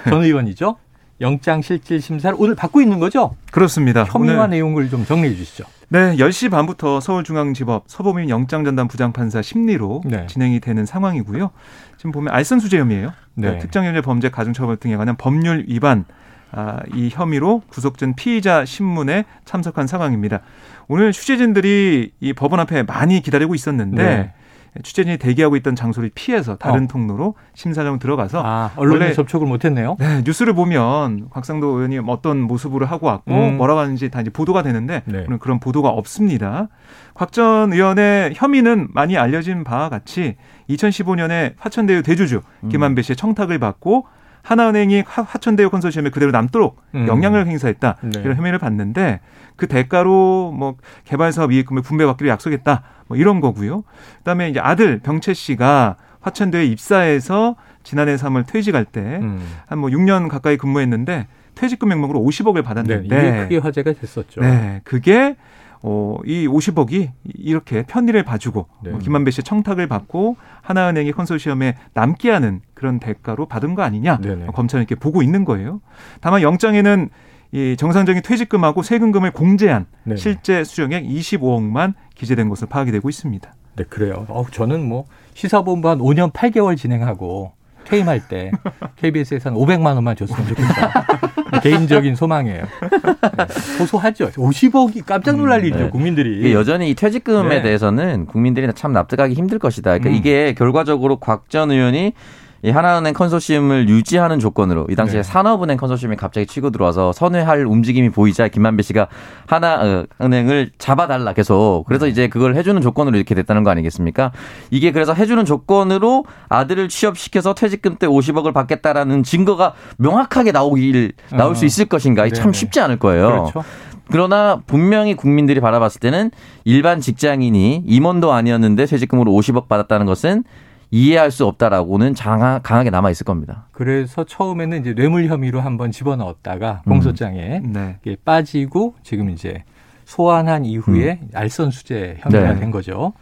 [0.06, 0.78] 전 의원이죠.
[1.22, 3.36] 영장 실질 심사를 오늘 받고 있는 거죠?
[3.52, 4.04] 그렇습니다.
[4.04, 5.64] 혐의와 내용을 좀 정리해 주시죠.
[5.88, 10.26] 네, 10시 반부터 서울중앙지법 서범인 영장전담 부장판사 심리로 네.
[10.28, 11.52] 진행이 되는 상황이고요.
[11.98, 13.14] 지금 보면 알선수재 혐의예요.
[13.36, 13.52] 네.
[13.52, 13.60] 네.
[13.60, 16.06] 특정연재 범죄 가중처벌 등에 관한 법률 위반
[16.52, 20.40] 아, 이 혐의로 구속된 피의자 신문에 참석한 상황입니다.
[20.88, 24.34] 오늘 취재진들이 이 법원 앞에 많이 기다리고 있었는데 네.
[24.84, 26.88] 취재진이 대기하고 있던 장소를 피해서 다른 어.
[26.88, 29.98] 통로로 심사장 들어가서 아, 언론에 접촉을 못했네요.
[30.00, 33.58] 네, 뉴스를 보면 곽상도 의원이 어떤 모습으로 하고 왔고 음.
[33.58, 35.26] 뭐라고 하는지 다 이제 보도가 되는데 네.
[35.40, 36.68] 그런 보도가 없습니다.
[37.14, 40.36] 곽 전 의원의 혐의는 많이 알려진 바와 같이
[40.70, 42.70] 2015년에 화천대유 대주주 음.
[42.70, 44.06] 김한배 씨의 청탁을 받고
[44.46, 47.08] 하나은행이 화천대유 컨소시엄에 그대로 남도록 음.
[47.08, 48.22] 영향을 행사했다 네.
[48.24, 49.20] 이런 혐의를 받는데
[49.56, 53.84] 그 대가로 뭐 개발 사업 이익금을 분배받기로 약속했다 뭐 이런 거고요.
[54.20, 59.20] 그다음에 이제 아들 병채 씨가 화천대에 입사해서 지난해 3월 퇴직할 때
[59.66, 59.94] 한뭐 음.
[59.94, 64.42] 6년 가까이 근무했는데 퇴직금 명목으로 50억을 받았는데 네, 이게 크게 화제가 됐었죠.
[64.42, 65.36] 네, 그게
[65.82, 68.92] 어, 이 50억이 이렇게 편의를 봐주고 네.
[68.92, 74.48] 어, 김만배 씨의 청탁을 받고 하나은행이 컨소시엄에 남게 하는 그런 대가로 받은 거 아니냐 네네.
[74.48, 75.82] 검찰은 이렇게 보고 있는 거예요.
[76.22, 77.10] 다만 영장에는
[77.52, 80.18] 이 정상적인 퇴직금하고 세금금을 공제한 네네.
[80.18, 83.54] 실제 수령액 25억만 기재된 것으로 파악이 되고 있습니다.
[83.76, 84.26] 네, 그래요.
[84.30, 87.54] 어, 저는 뭐 시사본부 한 5년 8개월 진행하고
[87.86, 88.52] 퇴임할 때
[88.98, 91.08] KBS에서 한 500만 원만 줬으면 좋겠다.
[91.62, 92.64] 개인적인 소망이에요.
[92.64, 93.46] 네.
[93.78, 94.28] 소소하죠.
[94.32, 95.90] 50억이 깜짝 놀랄 음, 일이죠, 네.
[95.90, 96.54] 국민들이.
[96.54, 97.62] 여전히 이 퇴직금에 네.
[97.62, 99.92] 대해서는 국민들이 참 납득하기 힘들 것이다.
[99.92, 100.16] 그러니까 음.
[100.16, 102.14] 이게 결과적으로 곽 전 의원이
[102.64, 105.24] 이 하나은행 컨소시엄을 유지하는 조건으로 이 당시에 네.
[105.24, 109.08] 산업은행 컨소시엄이 갑자기 치고 들어와서 선회할 움직임이 보이자 김만배 씨가
[109.46, 112.12] 하나은행을 잡아달라 계속 그래서 네.
[112.12, 114.32] 이제 그걸 해주는 조건으로 이렇게 됐다는 거 아니겠습니까?
[114.72, 121.64] 이게 그래서 해주는 조건으로 아들을 취업시켜서 퇴직금 때 50억을 받겠다라는 증거가 명확하게 나오길 나올 수
[121.64, 121.68] 어.
[121.68, 122.28] 있을 것인가?
[122.30, 123.52] 참 쉽지 않을 거예요.
[123.52, 123.64] 그렇죠.
[124.12, 126.32] 그러나 분명히 국민들이 바라봤을 때는
[126.64, 130.44] 일반 직장인이 임원도 아니었는데 퇴직금으로 50억 받았다는 것은
[130.92, 133.66] 이해할 수 없다라고는 장하, 강하게 남아 있을 겁니다.
[133.72, 136.90] 그래서 처음에는 이제 뇌물 혐의로 한번 집어넣었다가 음.
[136.90, 137.74] 공소장에 음.
[137.74, 138.16] 네.
[138.24, 139.64] 빠지고 지금 이제
[140.06, 141.30] 소환한 이후에 음.
[141.34, 142.60] 알선 수재 혐의가 네.
[142.60, 143.14] 된 거죠.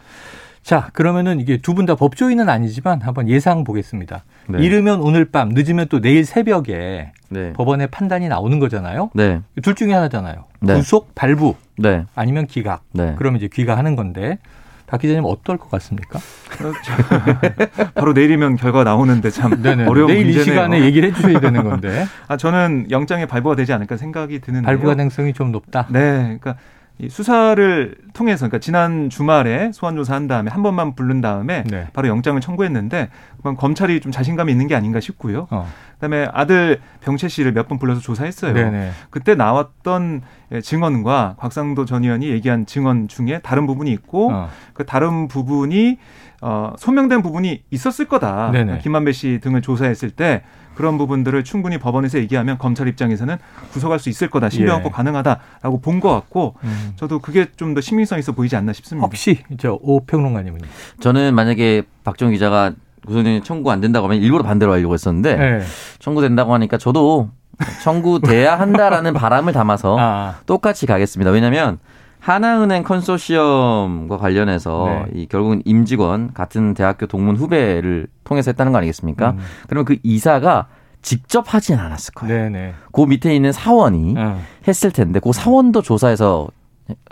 [0.62, 4.24] 자, 그러면은 이게 두 분 다 법조인은 아니지만 한번 예상 보겠습니다.
[4.48, 4.64] 네.
[4.64, 7.52] 이르면 오늘 밤, 늦으면 또 내일 새벽에 네.
[7.54, 9.10] 법원의 판단이 나오는 거잖아요.
[9.14, 9.40] 네.
[9.62, 10.44] 둘 중에 하나잖아요.
[10.60, 10.74] 네.
[10.74, 12.04] 구속, 발부, 네.
[12.14, 12.82] 아니면 기각.
[12.92, 13.14] 네.
[13.18, 14.38] 그러면 이제 귀가하는 건데
[14.86, 16.20] 박 기자님 어떨 것 같습니까?
[17.94, 19.86] 바로 내일이면 결과 나오는데 참 네네.
[19.86, 20.42] 어려운 내일 문제네요.
[20.42, 22.06] 이 시간에 얘기를 해주셔야 되는 건데.
[22.28, 24.66] 아 저는 영장에 발부가 되지 않을까 생각이 드는데요.
[24.66, 25.86] 발부 가능성이 좀 높다.
[25.90, 26.00] 네,
[26.40, 26.56] 그러니까
[26.98, 31.88] 이 수사를 통해서 그러니까 지난 주말에 소환 조사한 다음에 한 번만 부른 다음에 네.
[31.92, 35.48] 바로 영장을 청구했는데 그건 검찰이 좀 자신감이 있는 게 아닌가 싶고요.
[35.50, 35.66] 어.
[35.94, 38.52] 그다음에 아들 병채 씨를 몇 번 불러서 조사했어요.
[38.52, 38.90] 네네.
[39.10, 40.22] 그때 나왔던
[40.62, 44.48] 증언과 곽상도 전 의원이 얘기한 증언 중에 다른 부분이 있고 어.
[44.72, 45.98] 그 다른 부분이
[46.46, 48.50] 어, 소명된 부분이 있었을 거다.
[48.52, 48.80] 네네.
[48.82, 50.42] 김만배 씨 등을 조사했을 때
[50.74, 53.36] 그런 부분들을 충분히 법원에서 얘기하면 검찰 입장에서는
[53.72, 54.92] 구속할 수 있을 거다, 신병 확보 예.
[54.92, 56.92] 가능하다라고 본 것 같고 음.
[56.96, 59.06] 저도 그게 좀 더 신빙성 있어 보이지 않나 싶습니다.
[59.06, 60.60] 혹시 저 오 평론가님은
[61.00, 62.72] 저는 만약에 박정 기자가
[63.06, 65.62] 구속영장 청구 안 된다고 하면 일부러 반대로 하려고 했었는데 네.
[66.00, 67.30] 청구된다고 하니까 저도
[67.82, 70.34] 청구돼야 한다라는 바람을 담아서 아.
[70.46, 71.30] 똑같이 가겠습니다.
[71.30, 71.78] 왜냐하면
[72.24, 75.20] 하나은행 컨소시엄과 관련해서 네.
[75.20, 79.32] 이 결국은 임직원 같은 대학교 동문 후배를 통해서 했다는 거 아니겠습니까?
[79.32, 79.38] 음.
[79.68, 80.68] 그러면 그 이사가
[81.02, 82.34] 직접 하진 않았을 거예요.
[82.34, 82.74] 네네.
[82.92, 84.40] 그 밑에 있는 사원이 음.
[84.66, 86.48] 했을 텐데 그 사원도 조사해서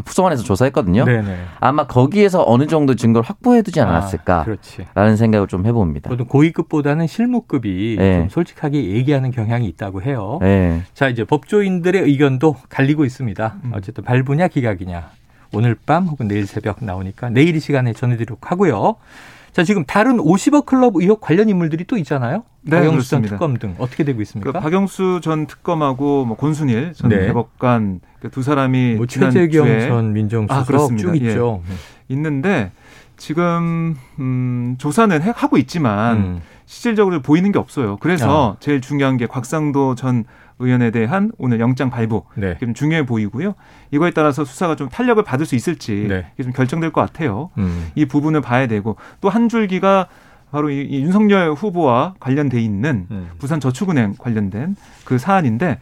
[0.05, 1.05] 부서원에서 조사했거든요.
[1.05, 1.39] 네네.
[1.61, 4.59] 아마 거기에서 어느 정도 증거를 확보해두지 아, 않았을까라는
[4.95, 6.11] 아, 생각을 좀 해봅니다.
[6.15, 8.19] 고위급보다는 실무급이 네.
[8.19, 10.39] 좀 솔직하게 얘기하는 경향이 있다고 해요.
[10.43, 10.83] 네.
[10.95, 13.57] 자 이제 법조인들의 의견도 갈리고 있습니다.
[13.65, 13.73] 음.
[13.75, 15.11] 어쨌든 발부냐 기각이냐
[15.55, 18.97] 오늘 밤 혹은 내일 새벽 나오니까 내일 이 시간에 전해드리도록 하고요.
[19.53, 22.45] 자, 지금 다른 50억 클럽 의혹 관련 인물들이 또 있잖아요.
[22.63, 24.51] 네, 박영수 전 특검 등 어떻게 되고 있습니까?
[24.51, 27.27] 그 박영수 전 특검하고 뭐 권순일 전 네.
[27.27, 31.63] 대법관 그두 사람이 뭐 최재경 전 민정수석 아, 쭉 있죠.
[31.69, 31.75] 예.
[32.15, 32.73] 있는데
[33.19, 36.41] 지금 음, 조사는 하고 있지만 음.
[36.73, 37.99] 실질적으로 보이는 게 없어요.
[37.99, 38.57] 그래서 아.
[38.59, 40.25] 제일 중요한 게 곽상도 전
[40.59, 42.57] 의원에 대한 오늘 영장 발부 네.
[42.59, 43.55] 좀 중요해 보이고요.
[43.91, 46.27] 이거에 따라서 수사가 좀 탄력을 받을 수 있을지 네.
[46.35, 47.51] 이게 좀 결정될 것 같아요.
[47.59, 47.91] 음.
[47.95, 50.07] 이 부분을 봐야 되고 또 한 줄기가
[50.51, 53.31] 바로 이, 이 윤석열 후보와 관련돼 있는 음.
[53.39, 55.79] 부산 저축은행 관련된 그 사안인데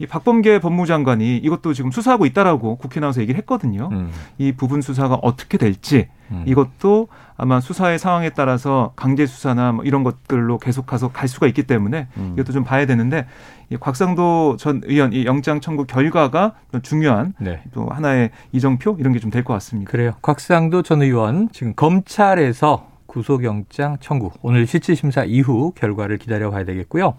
[0.00, 3.90] 이 박범계 법무장관이 이것도 지금 수사하고 있다라고 국회 나와서 얘기를 했거든요.
[3.92, 4.10] 음.
[4.38, 6.42] 이 부분 수사가 어떻게 될지 음.
[6.46, 12.08] 이것도 아마 수사의 상황에 따라서 강제 수사나 뭐 이런 것들로 계속해서 갈 수가 있기 때문에
[12.16, 12.32] 음.
[12.34, 13.26] 이것도 좀 봐야 되는데
[13.68, 17.60] 이 곽상도 전 의원 이 영장 청구 결과가 중요한 네.
[17.72, 19.90] 또 하나의 이정표 이런 게 좀 될 것 같습니다.
[19.90, 20.12] 그래요.
[20.22, 27.14] 곽상도 전 의원 지금 검찰에서 구속영장 청구 오늘 실질심사 이후 결과를 기다려봐야 되겠고요.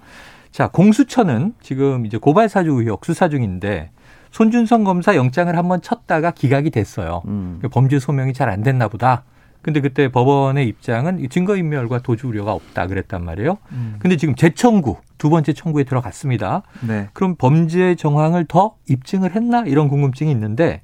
[0.52, 3.92] 자, 공수처는 지금 이제 고발 사주 의혹 수사 중인데
[4.32, 7.22] 손준성 검사 영장을 한번 쳤다가 기각이 됐어요.
[7.28, 7.62] 음.
[7.72, 9.24] 범죄 소명이 잘 안 됐나 보다.
[9.62, 13.60] 근데 그때 법원의 입장은 증거인멸과 도주 우려가 없다 그랬단 말이에요.
[13.72, 13.96] 음.
[14.00, 16.64] 근데 지금 재청구 두 번째 청구에 들어갔습니다.
[16.82, 17.10] 네.
[17.14, 20.82] 그럼 범죄 정황을 더 입증을 했나 이런 궁금증이 있는데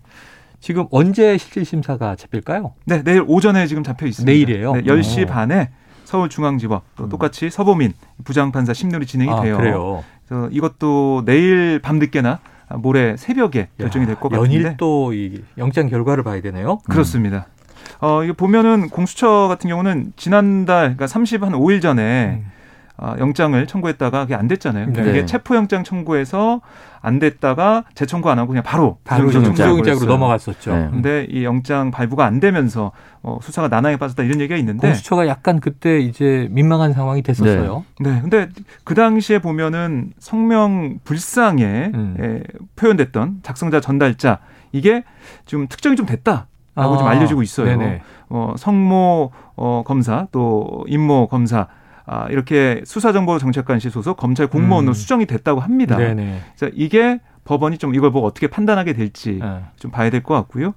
[0.60, 2.73] 지금 언제 실질 심사가 잡힐까요?
[2.86, 4.32] 네, 내일 오전에 지금 잡혀 있습니다.
[4.32, 4.73] 내일이에요.
[4.73, 5.27] 네, 10시 오.
[5.27, 5.71] 반에
[6.08, 7.10] 서울중앙지법 또 음.
[7.10, 7.93] 똑같이 서보민
[8.24, 9.58] 부장판사 심리이 진행이 아, 돼요.
[9.58, 10.04] 그래요.
[10.28, 12.39] 그래서 이것도 내일 밤늦게나
[12.78, 16.80] 모레 새벽에 결정이 될 것 같은데 연일 또 이 영장 결과를 봐야 되네요.
[16.89, 17.48] 그렇습니다.
[18.00, 22.52] 어, 이거 보면은 공수처 같은 경우는 지난달 그러니까 30한 5일 전에 음.
[22.99, 24.88] 어, 영장을 청구했다가 그게 안 됐잖아요.
[24.88, 25.10] 네.
[25.10, 26.62] 이게 체포영장 청구해서
[26.99, 30.75] 안 됐다가 재청구 안 하고 그냥 바로 바로 구속영장으로 넘어갔었죠.
[30.75, 30.88] 네.
[30.89, 35.60] 근데 이 영장 발부가 안 되면서 어, 수사가 난항에 빠졌다 이런 얘기가 있는데 공수처가 약간
[35.60, 37.86] 그때 이제 민망한 상황이 됐었어요.
[37.99, 38.13] 네.
[38.13, 38.21] 네.
[38.21, 38.49] 근데
[38.83, 42.17] 그 당시에 보면은 성명 불상에 음.
[42.19, 42.43] 에,
[42.75, 44.39] 표현됐던 작성자 전달자
[44.71, 45.03] 이게
[45.45, 46.47] 좀 특정이 좀 됐다.
[46.73, 47.65] 라고 아, 좀 알려지고 있어요.
[47.65, 48.01] 네네.
[48.29, 51.67] 어, 성모 어, 검사 또 임모 검사
[52.08, 54.93] 아, 이렇게 수사정보정책관실 소속 검찰 공무원으로 음.
[54.93, 55.98] 수정이 됐다고 합니다.
[55.98, 56.39] 네네.
[56.56, 59.62] 자, 이게 법원이 좀 이걸 보고 어떻게 판단하게 될지 네.
[59.78, 60.74] 좀 봐야 될 것 같고요.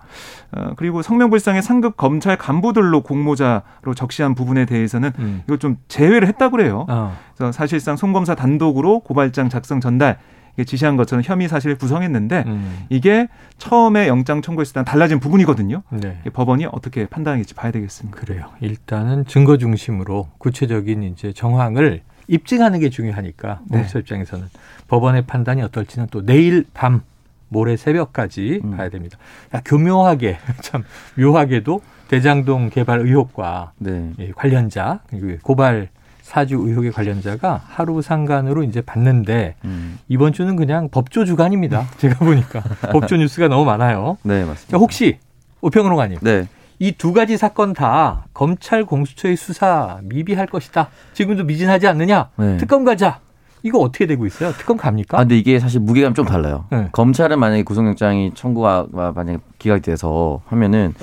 [0.53, 5.43] 어, 그리고 성명불상의 상급 검찰 간부들로 공모자로 적시한 부분에 대해서는 음.
[5.47, 6.87] 이걸 좀 제외를 했다고 그래요.
[6.89, 7.17] 어.
[7.37, 10.19] 그래서 사실상 송 검사 단독으로 고발장 작성 전달
[10.65, 12.87] 지시한 것처럼 혐의 사실을 구성했는데 음.
[12.89, 15.83] 이게 처음에 영장 청구했을 때랑 달라진 부분이거든요.
[15.91, 16.19] 네.
[16.33, 18.19] 법원이 어떻게 판단하겠지 봐야 되겠습니다.
[18.19, 18.51] 그래요.
[18.61, 24.01] 일단은 증거 중심으로 구체적인 이제 정황을 입증하는 게 중요하니까 공수처 네.
[24.01, 24.47] 입장에서는
[24.89, 27.03] 법원의 판단이 어떨지는 또 내일 밤
[27.49, 28.77] 모레 새벽까지 음.
[28.77, 29.19] 봐야 됩니다.
[29.55, 30.85] 야, 교묘하게 참
[31.17, 34.13] 묘하게도 대장동 개발 의혹과 네.
[34.35, 35.01] 관련자
[35.43, 35.89] 고발
[36.31, 39.99] 사주 의혹의 관련자가 하루 상간으로 이제 받는데 음.
[40.07, 41.89] 이번 주는 그냥 법조 주간입니다.
[41.99, 42.61] 제가 보니까
[42.93, 44.17] 법조 뉴스가 너무 많아요.
[44.23, 44.71] 네, 맞습니다.
[44.71, 45.19] 자, 혹시
[45.61, 46.19] 오평론가님.
[46.23, 46.47] 네.
[46.79, 50.89] 이 두 가지 사건 다 검찰 공수처의 수사 미비할 것이다.
[51.15, 52.29] 지금도 미진하지 않느냐?
[52.37, 52.57] 네.
[52.59, 53.19] 특검 가자.
[53.65, 54.53] 이거 어떻게 되고 있어요?
[54.53, 55.19] 특검 갑니까?
[55.19, 56.67] 아, 근데 이게 사실 무게감 좀 달라요.
[56.71, 56.89] 네.
[56.93, 60.95] 검찰은 만약에 구속영장이 청구가 만약에 기각이 돼서 하면은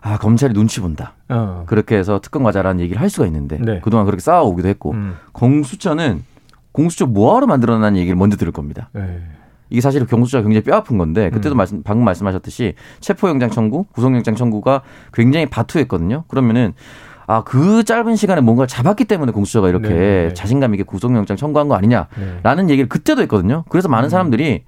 [0.00, 1.14] 아 검찰이 눈치 본다.
[1.28, 1.64] 어.
[1.66, 3.80] 그렇게 해서 특검 과자라는 얘기를 할 수가 있는데 네.
[3.80, 5.16] 그동안 그렇게 쌓아오기도 했고 음.
[5.32, 6.22] 공수처는
[6.72, 8.90] 공수처 뭐하러 만들어난 얘기를 먼저 들을 겁니다.
[8.92, 9.20] 네.
[9.70, 11.58] 이게 사실 공수처가 굉장히 뼈 아픈 건데 그때도 음.
[11.58, 14.82] 말씀 방금 말씀하셨듯이 체포영장 청구, 구속영장 청구가
[15.12, 16.24] 굉장히 바투했거든요.
[16.28, 16.74] 그러면은
[17.26, 19.96] 아, 그 짧은 시간에 뭔가를 잡았기 때문에 공수처가 이렇게 네,
[20.28, 20.34] 네.
[20.34, 22.72] 자신감 있게 구속영장 청구한 거 아니냐라는 네.
[22.72, 23.64] 얘기를 그때도 했거든요.
[23.68, 24.10] 그래서 많은 음.
[24.10, 24.64] 사람들이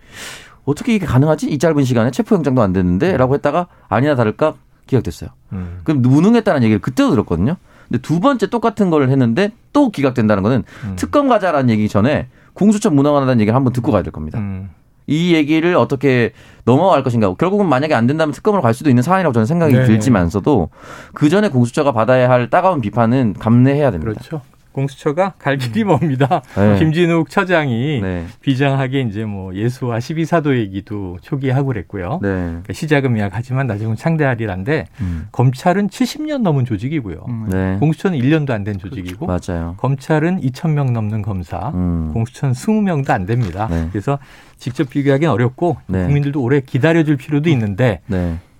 [0.66, 1.48] 어떻게 이게 가능하지?
[1.48, 3.16] 이 짧은 시간에 체포영장도 안 됐는데?
[3.16, 4.54] 라고 했다가 아니나 다를까
[4.90, 5.30] 기각됐어요.
[5.52, 5.80] 음.
[5.84, 7.56] 그럼 무능했다는 얘기를 그때도 들었거든요.
[7.88, 10.96] 근데 두 번째 똑같은 걸 했는데 또 기각된다는 거는 음.
[10.96, 14.38] 특검 가자라는 얘기 전에 공수처 무능하다는 얘기를 한번 듣고 가야 될 겁니다.
[14.38, 14.70] 음.
[15.06, 16.32] 이 얘기를 어떻게
[16.64, 17.32] 넘어갈 것인가.
[17.34, 19.84] 결국은 만약에 안 된다면 특검으로 갈 수도 있는 상황이라고 저는 생각이 네.
[19.86, 20.68] 들지만서도
[21.14, 24.12] 그 전에 공수처가 받아야 할 따가운 비판은 감내해야 됩니다.
[24.12, 24.42] 그렇죠.
[24.72, 26.42] 공수처가 갈 길이 멉니다.
[26.56, 26.78] 네.
[26.78, 28.26] 김진욱 처장이 네.
[28.40, 32.20] 비장하게 이제 뭐 예수와 12사도 얘기도 초기하고 그랬고요.
[32.22, 32.28] 네.
[32.28, 35.28] 그러니까 시작은 미약하지만 나중은 창대하리란데 음.
[35.32, 37.24] 검찰은 70년 넘은 조직이고요.
[37.28, 37.46] 음.
[37.50, 37.76] 네.
[37.80, 39.74] 공수처는 1년도 안 된 조직이고 맞아요.
[39.78, 42.10] 검찰은 2,000명 넘는 검사, 음.
[42.12, 43.68] 공수처는 20명도 안 됩니다.
[43.70, 43.88] 네.
[43.90, 44.18] 그래서
[44.58, 46.04] 직접 비교하기는 어렵고 네.
[46.04, 48.00] 국민들도 오래 기다려줄 필요도 있는데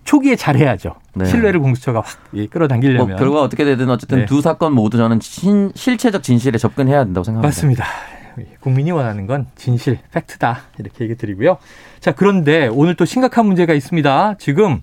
[0.05, 0.95] 초기에 잘해야죠.
[1.15, 1.25] 네.
[1.25, 2.19] 신뢰를 공수처가 확
[2.51, 3.09] 끌어당기려면.
[3.09, 4.27] 뭐 결과 어떻게 되든 어쨌든 네.
[4.27, 7.47] 두 사건 모두 저는 신, 실체적 진실에 접근해야 된다고 생각합니다.
[7.47, 7.85] 맞습니다.
[8.61, 10.61] 국민이 원하는 건 진실, 팩트다.
[10.79, 11.59] 이렇게 얘기 드리고요.
[12.01, 14.37] 자, 그런데 오늘 또 심각한 문제가 있습니다.
[14.39, 14.81] 지금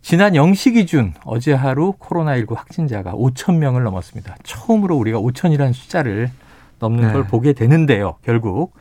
[0.00, 4.36] 지난 0시 기준 어제 하루 코로나19 확진자가 5천 명을 넘었습니다.
[4.42, 6.30] 처음으로 우리가 5천이라는 숫자를
[6.78, 7.12] 넘는 네.
[7.12, 8.16] 걸 보게 되는데요.
[8.22, 8.72] 결국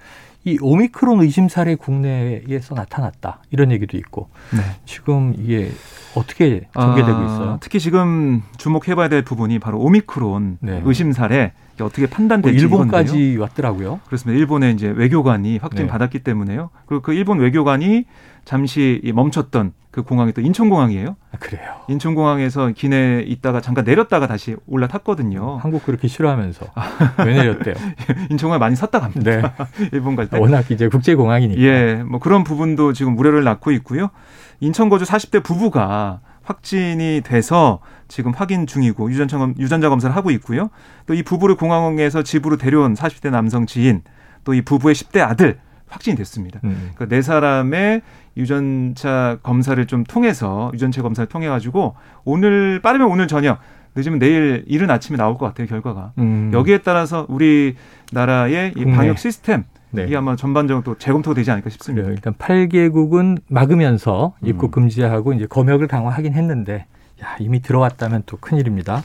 [0.47, 4.61] 이 오미크론 의심 사례 국내에서 나타났다 이런 얘기도 있고 네.
[4.85, 5.69] 지금 이게
[6.15, 7.49] 어떻게 전개되고 아, 있어요?
[7.49, 10.81] 아, 특히 지금 주목해봐야 될 부분이 바로 오미크론 네.
[10.85, 13.41] 의심 사례 어떻게 판단될지 뭐 일본까지 이건데요.
[13.41, 13.99] 왔더라고요.
[14.05, 14.39] 그렇습니다.
[14.39, 15.91] 일본의 이제 외교관이 확진 네.
[15.91, 16.69] 받았기 때문에요.
[16.85, 18.05] 그리고 그 일본 외교관이
[18.45, 21.15] 잠시 멈췄던 그 공항이 또 인천공항이에요.
[21.31, 21.73] 아, 그래요.
[21.89, 25.57] 인천공항에서 기내 있다가 잠깐 내렸다가 다시 올라탔거든요.
[25.57, 26.67] 한국 그렇게 싫어하면서
[27.25, 27.73] 왜 내렸대요?
[28.29, 29.23] 인천공항 많이 섰다 갑니다.
[29.23, 29.41] 네.
[29.91, 30.37] 일본 갈 때.
[30.37, 31.59] 워낙 이제 국제공항이니까.
[31.59, 34.11] 예, 뭐 그런 부분도 지금 우려를 낳고 있고요.
[34.59, 40.69] 인천 거주 40대 부부가 확진이 돼서 지금 확인 중이고 유전자, 유전자 검사를 하고 있고요.
[41.07, 44.03] 또 이 부부를 공항에서 집으로 데려온 40대 남성 지인,
[44.43, 45.57] 또 이 부부의 10대 아들
[45.87, 46.59] 확진이 됐습니다.
[46.63, 46.91] 음.
[46.95, 48.01] 그네 그러니까 사람의
[48.35, 53.59] 유전자 검사를 좀 통해서 유전체 검사를 통해 가지고 오늘 빠르면 오늘 저녁
[53.95, 56.51] 늦으면 내일 이른 아침에 나올 것 같아요 결과가 음.
[56.53, 60.03] 여기에 따라서 우리나라의 이 방역 시스템 네.
[60.03, 62.03] 이게 아마 전반적으로 또 재검토가 되지 않을까 싶습니다.
[62.03, 62.15] 그래요.
[62.15, 64.83] 일단 8개국은 막으면서 입국 음.
[64.83, 66.85] 금지하고 이제 검역을 강화하긴 했는데
[67.23, 69.01] 야, 이미 들어왔다면 또 큰일입니다.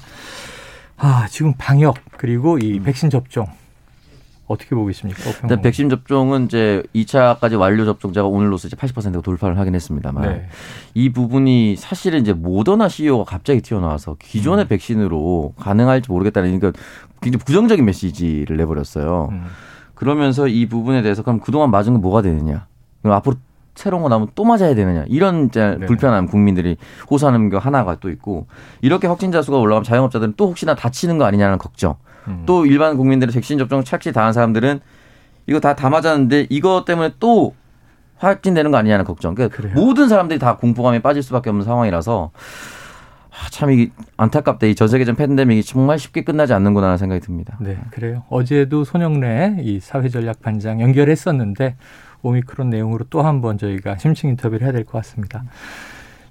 [0.99, 2.83] 아, 지금 방역 그리고 이 음.
[2.83, 3.47] 백신 접종
[4.46, 5.22] 어떻게 보고 계십니까?
[5.42, 10.48] 일단 백신 접종은 이제 2차까지 완료 접종자가 오늘로서 이제 80%가 돌파를 하긴 했습니다만 네.
[10.94, 14.68] 이 부분이 사실은 이제 모더나 CEO가 갑자기 튀어나와서 기존의 음.
[14.68, 16.78] 백신으로 가능할지 모르겠다는 그러니까
[17.20, 19.28] 굉장히 부정적인 메시지를 내버렸어요.
[19.31, 19.44] 음.
[19.94, 22.66] 그러면서 이 부분에 대해서 그럼 그동안 맞은 건 뭐가 되느냐?
[23.00, 23.37] 그럼 앞으로
[23.74, 25.87] 새로운 거 나오면 또 맞아야 되느냐 이런 이제 네.
[25.87, 26.76] 불편함 국민들이
[27.11, 28.46] 호소하는 게 하나가 또 있고
[28.83, 31.96] 이렇게 확진자 수가 올라가면 자영업자들은 또 혹시나 다치는 거 아니냐는 걱정
[32.28, 32.42] 음.
[32.46, 34.80] 또 일반 국민들의 백신 접종 착시 당한 사람들은
[35.46, 37.54] 이거 다 다 맞았는데 이거 때문에 또
[38.18, 39.35] 확진되는 거 아니냐는 걱정.
[39.35, 42.30] 그러니까 모든 사람들이 다 공포감에 빠질 수밖에 없는 상황이라서
[43.30, 44.66] 아, 참 이게 안타깝다.
[44.66, 47.56] 이 전 세계적 팬데믹이 정말 쉽게 끝나지 않는구나 하는 생각이 듭니다.
[47.61, 48.24] 네, 그래요.
[48.28, 51.76] 어제도 손영래 이 사회전략 반장 연결했었는데
[52.22, 55.42] 오미크론 내용으로 또 한 번 저희가 심층 인터뷰를 해야 될 것 같습니다.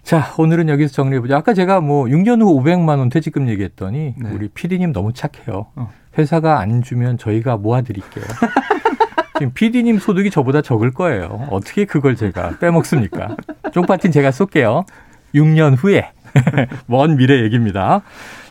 [0.03, 1.35] 자, 오늘은 여기서 정리해보죠.
[1.35, 4.29] 아까 제가 뭐 6년 후 500만 원 퇴직금 얘기했더니 네.
[4.31, 5.67] 우리 PD님 너무 착해요.
[5.75, 5.89] 어.
[6.17, 8.25] 회사가 안 주면 저희가 모아드릴게요.
[9.37, 11.47] 지금 PD님 소득이 저보다 적을 거예요.
[11.51, 13.35] 어떻게 그걸 제가 빼먹습니까?
[13.71, 14.85] 쪽파틴 제가 쏠게요.
[15.33, 16.11] 6년 후에.
[16.87, 18.01] 먼 미래 얘기입니다.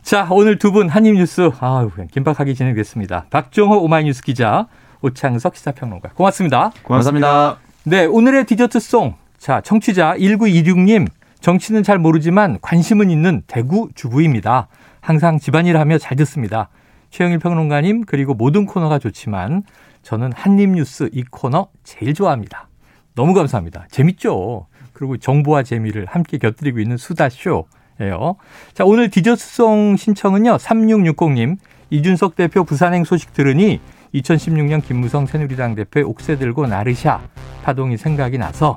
[0.03, 3.27] 자, 오늘 두 분 한입뉴스, 아유, 긴박하게 진행됐습니다.
[3.31, 4.67] 박종호 오마이뉴스 기자,
[5.03, 6.11] 오창석 시사평론가.
[6.15, 6.73] 고맙습니다.
[6.83, 7.59] 고맙습니다.
[7.85, 9.15] 네, 오늘의 디저트송.
[9.39, 11.07] 자, 청취자 1926님.
[11.41, 14.69] 정치는 잘 모르지만 관심은 있는 대구 주부입니다.
[15.01, 16.69] 항상 집안일 하며 잘 듣습니다.
[17.11, 19.63] 최영일 평론가님, 그리고 모든 코너가 좋지만
[20.03, 22.69] 저는 한입뉴스 이 코너 제일 좋아합니다.
[23.15, 23.87] 너무 감사합니다.
[23.91, 24.67] 재밌죠?
[24.93, 28.37] 그리고 정보와 재미를 함께 곁들이고 있는 수다쇼예요.
[28.75, 30.57] 자, 오늘 디저트송 신청은요.
[30.59, 31.57] 3660님,
[31.91, 33.81] 이준석 대표 부산행 소식 들으니
[34.15, 37.21] 2016년 김무성 새누리당 대표의 옥새 들고 나르샤
[37.63, 38.77] 파동이 생각이 나서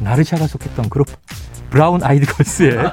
[0.00, 1.06] 나르샤가 속했던 그룹
[1.70, 2.92] 브라운 아이드 걸스의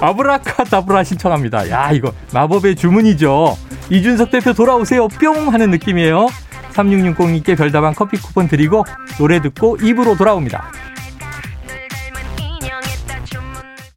[0.00, 1.70] 아브라카다브라 신청합니다.
[1.70, 3.56] 야, 이거 마법의 주문이죠.
[3.90, 5.08] 이준석 대표 돌아오세요.
[5.08, 6.28] 뿅 하는 느낌이에요.
[6.72, 8.84] 3660님께 별다방 커피 쿠폰 드리고
[9.18, 10.72] 노래 듣고 입으로 돌아옵니다.